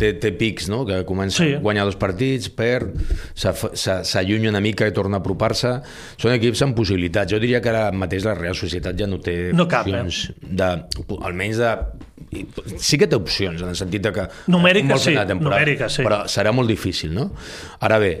té, 0.00 0.12
té 0.22 0.32
pics, 0.32 0.70
no? 0.72 0.84
que 0.88 1.02
comença 1.08 1.42
Sí. 1.42 1.52
a 1.54 1.60
guanyar 1.60 1.84
dos 1.88 1.96
partits, 2.00 2.48
perd, 2.48 2.94
s'allunya 3.34 4.48
una 4.52 4.60
mica 4.64 4.86
i 4.88 4.92
torna 4.94 5.18
a 5.18 5.20
apropar-se. 5.20 5.74
Són 6.20 6.32
equips 6.36 6.62
amb 6.64 6.76
possibilitats. 6.78 7.32
Jo 7.32 7.40
diria 7.42 7.60
que 7.60 7.68
ara 7.72 7.90
mateix 7.92 8.24
la 8.24 8.34
Real 8.38 8.56
Societat 8.56 8.96
ja 8.98 9.08
no 9.10 9.18
té 9.20 9.50
No 9.52 9.66
cap, 9.68 9.86
eh? 9.88 10.00
opcions, 10.00 10.32
de, 10.40 10.70
almenys 11.20 11.60
de... 11.60 11.74
Sí 12.80 12.96
que 12.96 13.08
té 13.10 13.16
opcions, 13.18 13.60
en 13.60 13.68
el 13.72 13.76
sentit 13.76 14.00
de 14.06 14.12
que... 14.14 14.22
Fer 14.94 15.02
sí, 15.02 15.16
numèriques, 15.42 15.96
sí. 15.98 16.04
Però 16.06 16.20
serà 16.30 16.52
molt 16.54 16.70
difícil, 16.70 17.01
no? 17.10 17.32
Ara 17.80 17.98
bé, 17.98 18.12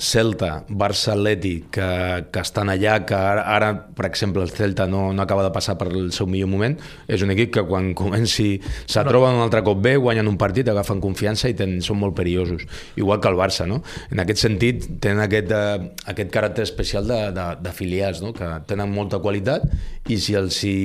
Celta, 0.00 0.64
Barça, 0.68 1.12
Atleti, 1.12 1.66
que, 1.70 1.86
que 2.32 2.40
estan 2.40 2.70
allà, 2.72 2.96
que 3.06 3.14
ara, 3.14 3.42
ara, 3.52 3.68
per 3.94 4.06
exemple, 4.08 4.42
el 4.42 4.50
Celta 4.50 4.86
no, 4.88 5.10
no 5.12 5.22
acaba 5.22 5.44
de 5.44 5.52
passar 5.52 5.76
per 5.78 5.90
el 5.92 6.08
seu 6.16 6.26
millor 6.26 6.48
moment, 6.48 6.78
és 7.04 7.20
un 7.22 7.34
equip 7.34 7.52
que 7.58 7.66
quan 7.68 7.92
comenci 7.98 8.48
se 8.64 9.04
troben 9.06 9.36
un 9.36 9.44
altre 9.44 9.60
cop 9.66 9.82
bé, 9.84 9.94
guanyen 10.00 10.30
un 10.30 10.40
partit, 10.40 10.72
agafen 10.72 11.04
confiança 11.04 11.52
i 11.52 11.56
ten, 11.58 11.76
són 11.84 12.00
molt 12.00 12.16
perillosos. 12.16 12.64
Igual 12.96 13.20
que 13.20 13.28
el 13.28 13.38
Barça, 13.38 13.68
no? 13.68 13.82
En 14.08 14.24
aquest 14.24 14.40
sentit, 14.46 14.88
tenen 15.04 15.20
aquest, 15.26 15.52
eh, 15.52 15.92
aquest 16.14 16.32
caràcter 16.32 16.64
especial 16.64 17.06
de, 17.06 17.20
de, 17.36 17.46
de 17.60 17.76
filials, 17.76 18.24
no? 18.24 18.32
que 18.32 18.48
tenen 18.70 18.88
molta 18.90 19.20
qualitat 19.20 19.68
i 20.08 20.16
si 20.16 20.34
els 20.38 20.64
hi 20.64 20.78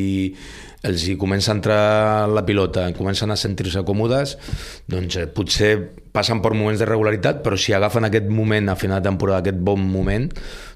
els 0.86 1.06
hi 1.10 1.16
comença 1.20 1.52
a 1.52 1.56
entrar 1.58 1.80
la 2.30 2.46
pilota, 2.46 2.86
comencen 2.98 3.34
a 3.34 3.40
sentir-se 3.40 3.84
còmodes, 3.88 4.36
doncs 4.92 5.18
eh, 5.20 5.28
potser 5.32 5.72
passen 6.16 6.42
per 6.44 6.54
moments 6.56 6.80
de 6.80 6.88
regularitat, 6.88 7.42
però 7.44 7.58
si 7.60 7.76
agafen 7.76 8.08
aquest 8.08 8.30
moment 8.32 8.70
a 8.72 8.78
final 8.80 9.02
de 9.02 9.10
temporada, 9.10 9.42
aquest 9.44 9.60
bon 9.66 9.82
moment, 9.82 10.30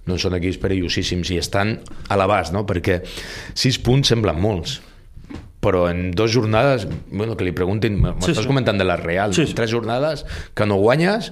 doncs 0.07 0.25
són 0.25 0.35
equips 0.39 0.59
perillosíssims 0.63 1.31
i 1.31 1.39
estan 1.39 1.77
a 2.09 2.19
l'abast, 2.19 2.55
no? 2.55 2.65
perquè 2.67 3.01
sis 3.53 3.79
punts 3.83 4.11
semblen 4.11 4.41
molts, 4.41 4.79
però 5.69 5.85
en 5.91 6.09
dues 6.17 6.33
jornades, 6.33 6.87
bueno, 7.11 7.37
que 7.37 7.45
li 7.45 7.53
preguntin, 7.53 7.99
m'estàs 8.01 8.41
sí. 8.41 8.47
comentant 8.49 8.79
de 8.81 8.87
la 8.89 8.95
Real, 8.97 9.35
Sí, 9.37 9.45
sí. 9.45 9.53
tres 9.53 9.69
jornades 9.71 10.25
que 10.57 10.65
no 10.65 10.79
guanyes, 10.81 11.31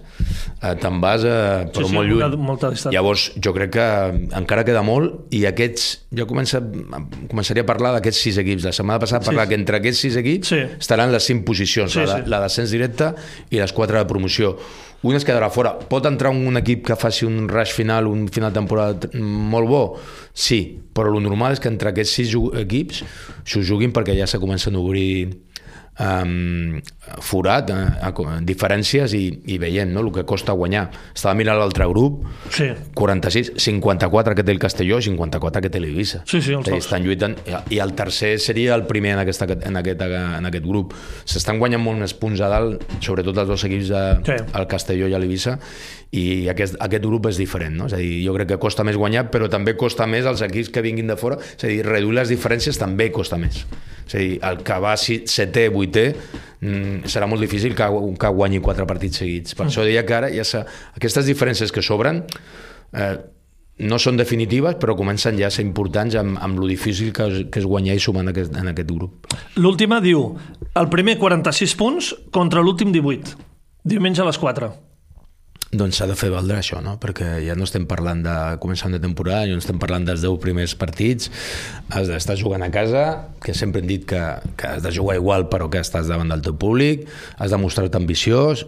eh, 0.62 0.76
te'n 0.80 1.02
vas 1.02 1.23
eh, 1.26 1.65
però 1.73 1.82
Sí, 1.88 1.89
sí, 1.89 1.95
molt 1.97 2.08
lluny. 2.12 2.21
una- 2.21 2.38
molta 2.38 2.69
distància. 2.69 2.93
Llavors, 2.93 3.32
jo 3.43 3.54
crec 3.58 3.71
que 3.73 3.88
encara 4.38 4.63
queda 4.63 4.84
molt 4.86 5.34
i 5.34 5.45
aquests, 5.50 6.06
jo 6.13 6.28
comença, 6.30 6.62
començaria 7.32 7.63
a 7.63 7.69
parlar 7.69 7.95
d'aquests 7.97 8.21
sis 8.28 8.38
equips. 8.38 8.63
La 8.69 8.71
setmana 8.76 9.00
passada 9.00 9.23
Sí. 9.23 9.32
parlar 9.32 9.47
que 9.50 9.56
entre 9.56 9.78
aquests 9.82 10.00
sis 10.06 10.15
equips 10.15 10.47
Sí. 10.54 10.60
estaran 10.80 11.12
les 11.12 11.23
cinc 11.23 11.43
posicions, 11.45 11.91
Sí, 11.91 12.00
la, 12.00 12.06
de- 12.17 12.23
sí. 12.23 12.30
la 12.30 12.39
d'ascens 12.39 12.69
directe 12.71 13.13
i 13.50 13.58
les 13.58 13.73
quatre 13.73 13.97
de 13.97 14.06
promoció. 14.06 14.58
Un 15.05 15.13
es 15.13 15.25
quedarà 15.27 15.51
fora. 15.53 15.75
Pot 15.77 16.07
entrar 16.10 16.31
un 16.33 16.57
equip 16.57 16.88
que 16.88 16.95
faci 16.97 17.27
un 17.27 17.45
rush 17.51 17.75
final, 17.77 18.07
un 18.10 18.25
final 18.33 18.49
de 18.49 18.57
temporada 18.57 19.12
molt 19.21 19.69
bo? 19.69 19.81
Sí, 20.33 20.79
però 20.93 21.13
el 21.13 21.21
normal 21.21 21.53
és 21.53 21.62
que 21.62 21.69
entre 21.69 21.91
aquests 21.93 22.15
sis 22.17 22.33
equips 22.63 23.03
s'ho 23.45 23.62
juguin 23.62 23.93
perquè 23.93 24.17
ja 24.17 24.25
se 24.29 24.41
comencen 24.41 24.75
a 24.75 24.81
obrir 24.81 25.38
um, 25.99 26.79
forat, 27.23 27.69
eh, 27.71 28.39
diferències 28.45 29.13
i, 29.17 29.23
i 29.53 29.57
veient 29.62 29.91
no, 29.93 30.01
el 30.05 30.12
que 30.13 30.23
costa 30.29 30.53
guanyar. 30.57 30.88
Estava 31.15 31.36
mirant 31.39 31.57
l'altre 31.60 31.88
grup, 31.89 32.23
Sí. 32.53 32.69
46, 32.95 33.53
54 33.57 34.36
que 34.36 34.43
té 34.43 34.51
el 34.51 34.60
Castelló 34.60 34.99
i 34.99 35.07
54 35.10 35.62
que 35.62 35.69
té 35.73 35.79
l'Eivissa. 35.81 36.23
Sí, 36.25 36.41
sí, 36.41 36.53
els 36.53 36.67
estan 36.77 37.03
lluitant 37.05 37.36
i 37.73 37.79
el 37.83 37.93
tercer 37.97 38.38
seria 38.39 38.75
el 38.75 38.86
primer 38.88 39.13
en, 39.15 39.19
aquesta, 39.25 39.45
en, 39.49 39.77
aquest, 39.81 40.01
en 40.01 40.45
aquest 40.49 40.65
grup. 40.65 40.93
S'estan 41.25 41.60
guanyant 41.60 41.81
molt 41.83 41.99
més 41.99 42.13
punts 42.17 42.41
a 42.41 42.49
dalt, 42.51 42.83
sobretot 43.01 43.38
els 43.38 43.47
dos 43.49 43.63
equips 43.67 43.89
de, 43.93 44.03
Sí. 44.27 44.38
el 44.55 44.67
Castelló 44.67 45.07
i 45.07 45.15
l'Eivissa 45.17 45.57
i 46.12 46.47
aquest, 46.49 46.77
aquest 46.79 47.03
grup 47.03 47.25
és 47.27 47.38
diferent, 47.38 47.75
no? 47.75 47.86
És 47.88 47.93
a 47.93 47.97
dir, 47.99 48.21
jo 48.25 48.33
crec 48.33 48.47
que 48.53 48.57
costa 48.62 48.83
més 48.88 48.95
guanyar, 48.95 49.25
però 49.31 49.49
també 49.51 49.75
costa 49.75 50.05
més 50.07 50.25
els 50.25 50.41
equips 50.41 50.69
que 50.71 50.81
vinguin 50.81 51.07
de 51.07 51.17
fora, 51.19 51.38
és 51.41 51.63
a 51.63 51.67
dir, 51.67 51.81
reduir 51.86 52.15
les 52.15 52.29
diferències 52.31 52.77
també 52.79 53.10
costa 53.12 53.38
més. 53.38 53.65
És 54.07 54.15
a 54.15 54.17
dir, 54.21 54.39
el 54.47 54.62
que 54.63 54.77
va 54.79 54.93
setè, 54.95 55.65
vuitè, 55.69 55.87
mm, 55.93 57.08
serà 57.10 57.30
molt 57.30 57.43
difícil 57.43 57.76
que, 57.78 57.88
que 58.19 58.34
guanyi 58.34 58.62
quatre 58.63 58.86
partits 58.89 59.23
seguits. 59.23 59.56
Per 59.56 59.65
mm. 59.65 59.71
això 59.71 59.88
deia 59.88 60.06
que 60.08 60.17
ara 60.17 60.30
ja 60.34 60.63
aquestes 60.97 61.28
diferències 61.30 61.73
que 61.73 61.86
sobren 61.86 62.23
eh, 62.93 63.15
no 63.78 64.00
són 64.02 64.17
definitives, 64.17 64.78
però 64.82 64.95
comencen 64.97 65.38
ja 65.38 65.52
a 65.52 65.54
ser 65.54 65.65
importants 65.65 66.17
amb, 66.17 66.39
amb 66.41 66.58
lo 66.58 66.69
difícil 66.69 67.12
que 67.13 67.28
és, 67.30 67.43
que 67.54 67.62
és 67.62 67.67
guanyar 67.69 67.97
i 67.97 68.02
sumar 68.02 68.23
en 68.26 68.34
aquest, 68.34 68.56
en 68.58 68.71
aquest 68.71 68.89
grup. 68.89 69.30
L'última 69.62 70.02
diu, 70.02 70.32
el 70.73 70.89
primer 70.93 71.17
46 71.21 71.78
punts 71.78 72.12
contra 72.34 72.63
l'últim 72.65 72.91
18, 72.95 73.38
diumenge 73.86 74.23
a 74.23 74.30
les 74.30 74.41
4. 74.41 74.73
Doncs 75.71 75.97
s'ha 75.99 76.08
de 76.08 76.15
fer 76.15 76.30
valdre 76.32 76.62
això, 76.62 76.80
no? 76.84 76.95
perquè 77.01 77.41
ja 77.43 77.56
no 77.60 77.65
estem 77.67 77.84
parlant 77.89 78.21
de 78.23 78.36
començar 78.63 78.88
una 78.88 79.01
temporada, 79.03 79.49
no 79.51 79.60
estem 79.60 79.80
parlant 79.82 80.06
dels 80.08 80.23
10 80.23 80.39
primers 80.39 80.77
partits, 80.80 81.27
has 81.91 82.08
d'estar 82.08 82.38
jugant 82.39 82.63
a 82.63 82.71
casa, 82.71 83.03
que 83.43 83.56
sempre 83.58 83.84
hem 83.84 83.89
dit 83.89 84.06
que, 84.08 84.21
que 84.56 84.69
has 84.77 84.86
de 84.86 84.93
jugar 84.95 85.17
igual 85.19 85.49
però 85.51 85.67
que 85.67 85.84
estàs 85.84 86.08
davant 86.08 86.32
del 86.32 86.45
teu 86.45 86.56
públic, 86.56 87.03
has 87.36 87.51
de 87.51 87.60
mostrar-te 87.60 87.99
ambiciós, 87.99 88.63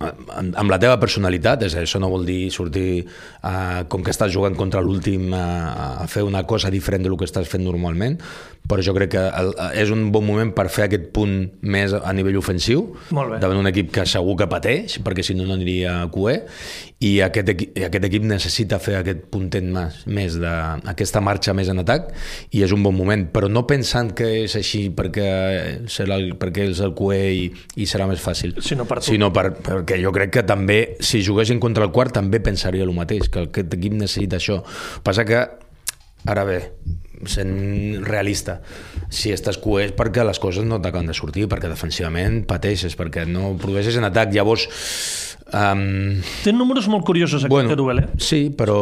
amb 0.00 0.70
la 0.72 0.78
teva 0.80 0.96
personalitat, 1.00 1.66
és 1.66 1.74
això 1.76 2.00
no 2.00 2.08
vol 2.08 2.24
dir 2.24 2.48
sortir 2.54 3.02
uh, 3.04 3.84
com 3.92 4.00
que 4.00 4.14
estàs 4.14 4.32
jugant 4.32 4.56
contra 4.56 4.80
l'últim 4.80 5.28
uh, 5.36 6.00
a 6.00 6.06
fer 6.08 6.24
una 6.24 6.46
cosa 6.48 6.72
diferent 6.72 7.04
del 7.04 7.18
que 7.20 7.28
estàs 7.28 7.48
fent 7.50 7.66
normalment, 7.66 8.16
però 8.70 8.84
jo 8.84 8.94
crec 8.94 9.10
que 9.16 9.22
el, 9.40 9.50
és 9.80 9.90
un 9.90 10.08
bon 10.14 10.24
moment 10.26 10.52
per 10.54 10.68
fer 10.70 10.86
aquest 10.86 11.08
punt 11.14 11.34
més 11.74 11.94
a 11.96 12.12
nivell 12.14 12.38
ofensiu 12.38 12.84
davant 13.10 13.58
un 13.58 13.68
equip 13.70 13.90
que 13.94 14.04
segur 14.06 14.36
que 14.38 14.46
pateix, 14.50 14.98
perquè 15.02 15.24
si 15.26 15.34
no 15.34 15.46
no 15.48 15.56
aniria 15.56 15.96
a 16.04 16.10
QE, 16.12 16.36
i 17.06 17.12
aquest, 17.24 17.50
aquest 17.88 18.06
equip 18.06 18.26
necessita 18.28 18.78
fer 18.82 18.98
aquest 19.00 19.24
puntet 19.32 19.66
més, 19.66 20.02
més 20.06 20.38
de, 20.40 20.52
aquesta 20.92 21.22
marxa 21.24 21.54
més 21.56 21.72
en 21.72 21.82
atac, 21.82 22.12
i 22.54 22.62
és 22.66 22.74
un 22.76 22.84
bon 22.86 22.94
moment, 22.96 23.26
però 23.32 23.50
no 23.50 23.64
pensant 23.68 24.12
que 24.16 24.28
és 24.44 24.54
així 24.60 24.86
perquè, 24.94 25.26
serà 25.90 26.20
el, 26.20 26.34
perquè 26.40 26.68
és 26.70 26.84
el 26.84 26.94
QE 26.98 27.20
i, 27.40 27.50
i 27.80 27.90
serà 27.90 28.06
més 28.10 28.22
fàcil, 28.22 28.54
sinó, 28.62 28.86
per 28.86 29.00
tu. 29.00 29.10
sinó 29.10 29.32
per, 29.34 29.48
perquè 29.66 29.98
jo 30.02 30.14
crec 30.14 30.36
que 30.38 30.46
també, 30.46 30.80
si 31.02 31.24
juguessin 31.26 31.62
contra 31.62 31.88
el 31.88 31.94
quart, 31.96 32.14
també 32.20 32.42
pensaria 32.44 32.86
el 32.86 32.94
mateix, 32.94 33.30
que 33.32 33.48
aquest 33.48 33.78
equip 33.80 33.96
necessita 33.98 34.38
això. 34.38 34.60
Passa 35.06 35.26
que, 35.26 35.46
ara 36.30 36.46
bé, 36.46 36.60
sent 37.28 38.04
realista. 38.06 38.60
Si 39.12 39.32
estàs 39.34 39.58
coeix 39.60 39.94
perquè 39.98 40.24
les 40.26 40.40
coses 40.42 40.64
no 40.66 40.80
t'acaben 40.80 41.10
de 41.10 41.16
sortir 41.16 41.48
perquè 41.50 41.70
defensivament 41.72 42.42
pateixes 42.48 42.96
perquè 42.98 43.26
no 43.28 43.54
produeixes 43.60 43.98
en 44.00 44.08
atac. 44.08 44.32
Llavors 44.34 44.68
Um... 45.52 46.20
Té 46.44 46.52
números 46.54 46.86
molt 46.90 47.04
curiosos 47.06 47.44
aquest 47.44 47.52
bueno, 47.52 47.72
Teruel, 47.72 48.02
eh? 48.04 48.08
Sí, 48.22 48.40
però, 48.54 48.78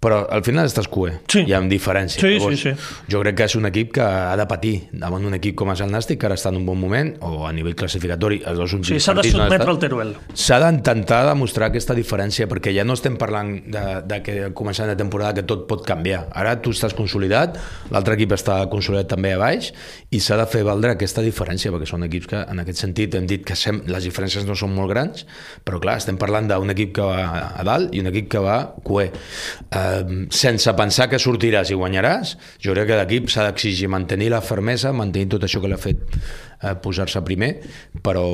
però 0.00 0.22
al 0.32 0.44
final 0.46 0.68
estàs 0.68 0.88
cué. 0.88 1.18
Sí. 1.28 1.44
Hi 1.48 1.54
ha 1.56 1.60
diferència. 1.68 2.20
Sí, 2.20 2.38
Llavors, 2.38 2.62
sí, 2.62 2.72
sí. 2.72 3.04
Jo 3.12 3.20
crec 3.22 3.36
que 3.40 3.48
és 3.48 3.56
un 3.58 3.68
equip 3.68 3.92
que 3.98 4.04
ha 4.04 4.36
de 4.38 4.46
patir 4.50 4.74
davant 4.92 5.24
un 5.28 5.36
equip 5.36 5.56
com 5.58 5.72
és 5.74 5.82
el 5.84 5.92
Nàstic, 5.92 6.20
que 6.22 6.28
ara 6.30 6.38
està 6.38 6.52
en 6.52 6.60
un 6.60 6.66
bon 6.68 6.78
moment, 6.80 7.12
o 7.26 7.44
a 7.48 7.52
nivell 7.52 7.76
classificatori, 7.78 8.40
els 8.48 8.60
dos 8.60 8.76
sí, 8.88 8.98
s'ha 9.02 9.14
de 9.18 9.26
sotmetre 9.28 9.68
al 9.68 9.80
Teruel. 9.82 10.14
S'ha 10.32 10.60
d'intentar 10.62 11.24
demostrar 11.28 11.68
aquesta 11.68 11.96
diferència, 11.98 12.48
perquè 12.50 12.72
ja 12.76 12.86
no 12.88 12.96
estem 12.98 13.18
parlant 13.20 13.54
de, 13.68 13.84
de 14.08 14.20
que 14.24 14.38
començant 14.56 14.88
la 14.88 14.96
temporada 14.98 15.40
que 15.40 15.46
tot 15.48 15.66
pot 15.68 15.84
canviar. 15.86 16.24
Ara 16.32 16.56
tu 16.62 16.72
estàs 16.74 16.96
consolidat, 16.96 17.58
l'altre 17.92 18.16
equip 18.18 18.32
està 18.38 18.60
consolidat 18.72 19.12
també 19.12 19.34
a 19.36 19.42
baix, 19.42 19.72
i 20.14 20.22
s'ha 20.24 20.38
de 20.40 20.48
fer 20.48 20.64
valdre 20.66 20.94
aquesta 20.96 21.24
diferència, 21.24 21.72
perquè 21.74 21.90
són 21.90 22.06
equips 22.08 22.32
que 22.32 22.42
en 22.48 22.64
aquest 22.64 22.86
sentit 22.86 23.18
hem 23.18 23.28
dit 23.28 23.44
que 23.46 23.56
sem 23.58 23.82
les 23.90 24.08
diferències 24.08 24.46
no 24.48 24.56
són 24.58 24.72
molt 24.76 24.92
grans, 24.94 25.26
però 25.66 25.80
clar, 25.82 25.97
estem 25.98 26.18
parlant 26.20 26.48
d'un 26.50 26.74
equip 26.74 26.94
que 26.98 27.06
va 27.06 27.24
a 27.48 27.64
dalt 27.66 27.94
i 27.94 28.02
un 28.02 28.10
equip 28.10 28.30
que 28.34 28.42
va 28.42 28.58
cué. 28.86 29.08
Eh, 29.10 30.26
sense 30.34 30.74
pensar 30.78 31.08
que 31.10 31.20
sortiràs 31.22 31.72
i 31.72 31.78
guanyaràs, 31.78 32.36
jo 32.64 32.76
crec 32.76 32.90
que 32.92 33.00
l'equip 33.02 33.32
s'ha 33.32 33.48
d'exigir 33.48 33.90
mantenir 33.92 34.30
la 34.34 34.42
fermesa, 34.44 34.94
mantenir 34.96 35.34
tot 35.34 35.48
això 35.48 35.62
que 35.62 35.72
l'ha 35.72 35.80
fet 35.80 36.04
eh, 36.14 36.74
posar-se 36.82 37.22
primer, 37.26 37.54
però 38.02 38.28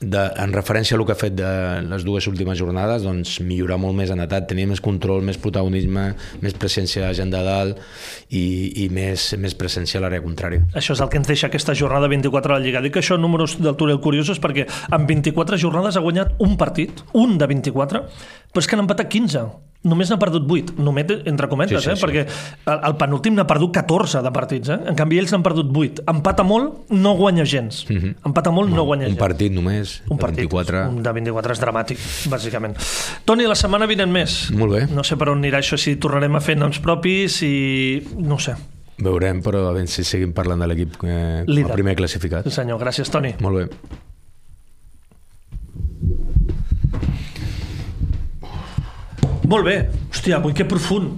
de, 0.00 0.20
en 0.40 0.52
referència 0.56 0.96
a 0.96 0.98
el 0.98 1.04
que 1.04 1.12
ha 1.12 1.18
fet 1.18 1.34
de 1.36 1.50
les 1.84 2.04
dues 2.06 2.26
últimes 2.30 2.58
jornades, 2.58 3.04
doncs 3.04 3.36
millorar 3.44 3.76
molt 3.82 3.98
més 3.98 4.10
en 4.12 4.22
etat, 4.24 4.46
tenir 4.48 4.64
més 4.70 4.80
control, 4.80 5.20
més 5.26 5.36
protagonisme, 5.40 6.06
més 6.40 6.56
presència 6.56 7.10
a 7.10 7.12
gent 7.16 7.32
de 7.32 7.42
dalt 7.44 7.80
i, 8.32 8.44
i 8.84 8.88
més, 8.92 9.30
més 9.40 9.56
presència 9.58 10.00
a 10.00 10.04
l'àrea 10.06 10.24
contrària. 10.24 10.64
Això 10.72 10.96
és 10.96 11.04
el 11.04 11.12
que 11.12 11.20
ens 11.20 11.28
deixa 11.28 11.50
aquesta 11.50 11.76
jornada 11.76 12.08
24 12.08 12.56
a 12.56 12.58
la 12.58 12.64
Lliga. 12.64 12.82
Dic 12.84 12.96
això 13.00 13.20
números 13.20 13.58
del 13.60 13.76
Turel 13.76 14.00
curiosos 14.00 14.40
perquè 14.40 14.66
en 14.66 15.06
24 15.06 15.60
jornades 15.60 16.00
ha 16.00 16.04
guanyat 16.04 16.40
un 16.40 16.56
partit, 16.60 17.04
un 17.12 17.36
de 17.36 17.50
24, 17.52 18.04
però 18.50 18.64
és 18.64 18.70
que 18.70 18.78
n'han 18.78 18.86
empatat 18.88 19.10
15 19.10 19.48
només 19.82 20.10
n'ha 20.12 20.18
perdut 20.20 20.44
8, 20.44 20.74
només 20.84 21.12
entre 21.28 21.48
cometes, 21.48 21.80
sí, 21.80 21.88
sí, 21.88 21.92
eh? 21.92 21.96
Sí. 21.96 22.04
perquè 22.04 22.24
el, 22.68 22.80
el 22.90 22.96
penúltim 23.00 23.36
n'ha 23.36 23.46
perdut 23.48 23.72
14 23.78 24.20
de 24.26 24.32
partits, 24.34 24.72
eh? 24.74 24.78
en 24.92 24.98
canvi 24.98 25.20
ells 25.22 25.32
n'han 25.32 25.44
perdut 25.44 25.70
8. 25.72 26.04
Empata 26.12 26.44
molt, 26.44 26.90
no 26.92 27.14
guanya 27.16 27.46
gens. 27.48 27.86
Mm 27.88 27.96
-hmm. 27.96 28.14
Empata 28.28 28.52
molt, 28.52 28.68
no, 28.70 28.76
no 28.76 28.84
guanya 28.84 29.06
un 29.06 29.12
gens. 29.12 29.20
Un 29.20 29.26
partit 29.26 29.52
només, 29.52 30.02
un 30.08 30.18
partit, 30.18 30.44
24. 30.50 30.88
Un 30.88 31.02
de 31.02 31.12
24 31.12 31.52
és 31.52 31.60
dramàtic, 31.60 31.98
bàsicament. 32.28 32.76
Toni, 33.24 33.46
la 33.46 33.54
setmana 33.54 33.86
vinent 33.86 34.12
més. 34.12 34.50
Molt 34.52 34.72
bé. 34.72 34.86
No 34.86 35.02
sé 35.02 35.16
per 35.16 35.30
on 35.30 35.38
anirà 35.38 35.58
això, 35.58 35.76
si 35.76 35.96
tornarem 35.96 36.36
a 36.36 36.40
fer 36.40 36.56
noms 36.56 36.78
propis 36.78 37.42
i... 37.42 38.02
no 38.18 38.38
sé. 38.38 38.54
Veurem, 38.98 39.40
però 39.40 39.68
a 39.68 39.72
veure 39.72 39.86
si 39.86 40.04
seguim 40.04 40.34
parlant 40.34 40.60
de 40.60 40.66
l'equip 40.66 41.02
eh, 41.04 41.44
el 41.46 41.72
primer 41.72 41.96
classificat. 41.96 42.44
Sí, 42.44 42.50
senyor. 42.50 42.78
Gràcies, 42.78 43.08
Toni. 43.08 43.34
Molt 43.40 43.56
bé. 43.56 44.09
Molt 49.50 49.66
bé. 49.66 49.76
Hòstia, 50.12 50.36
avui 50.36 50.52
que 50.54 50.62
profund. 50.68 51.08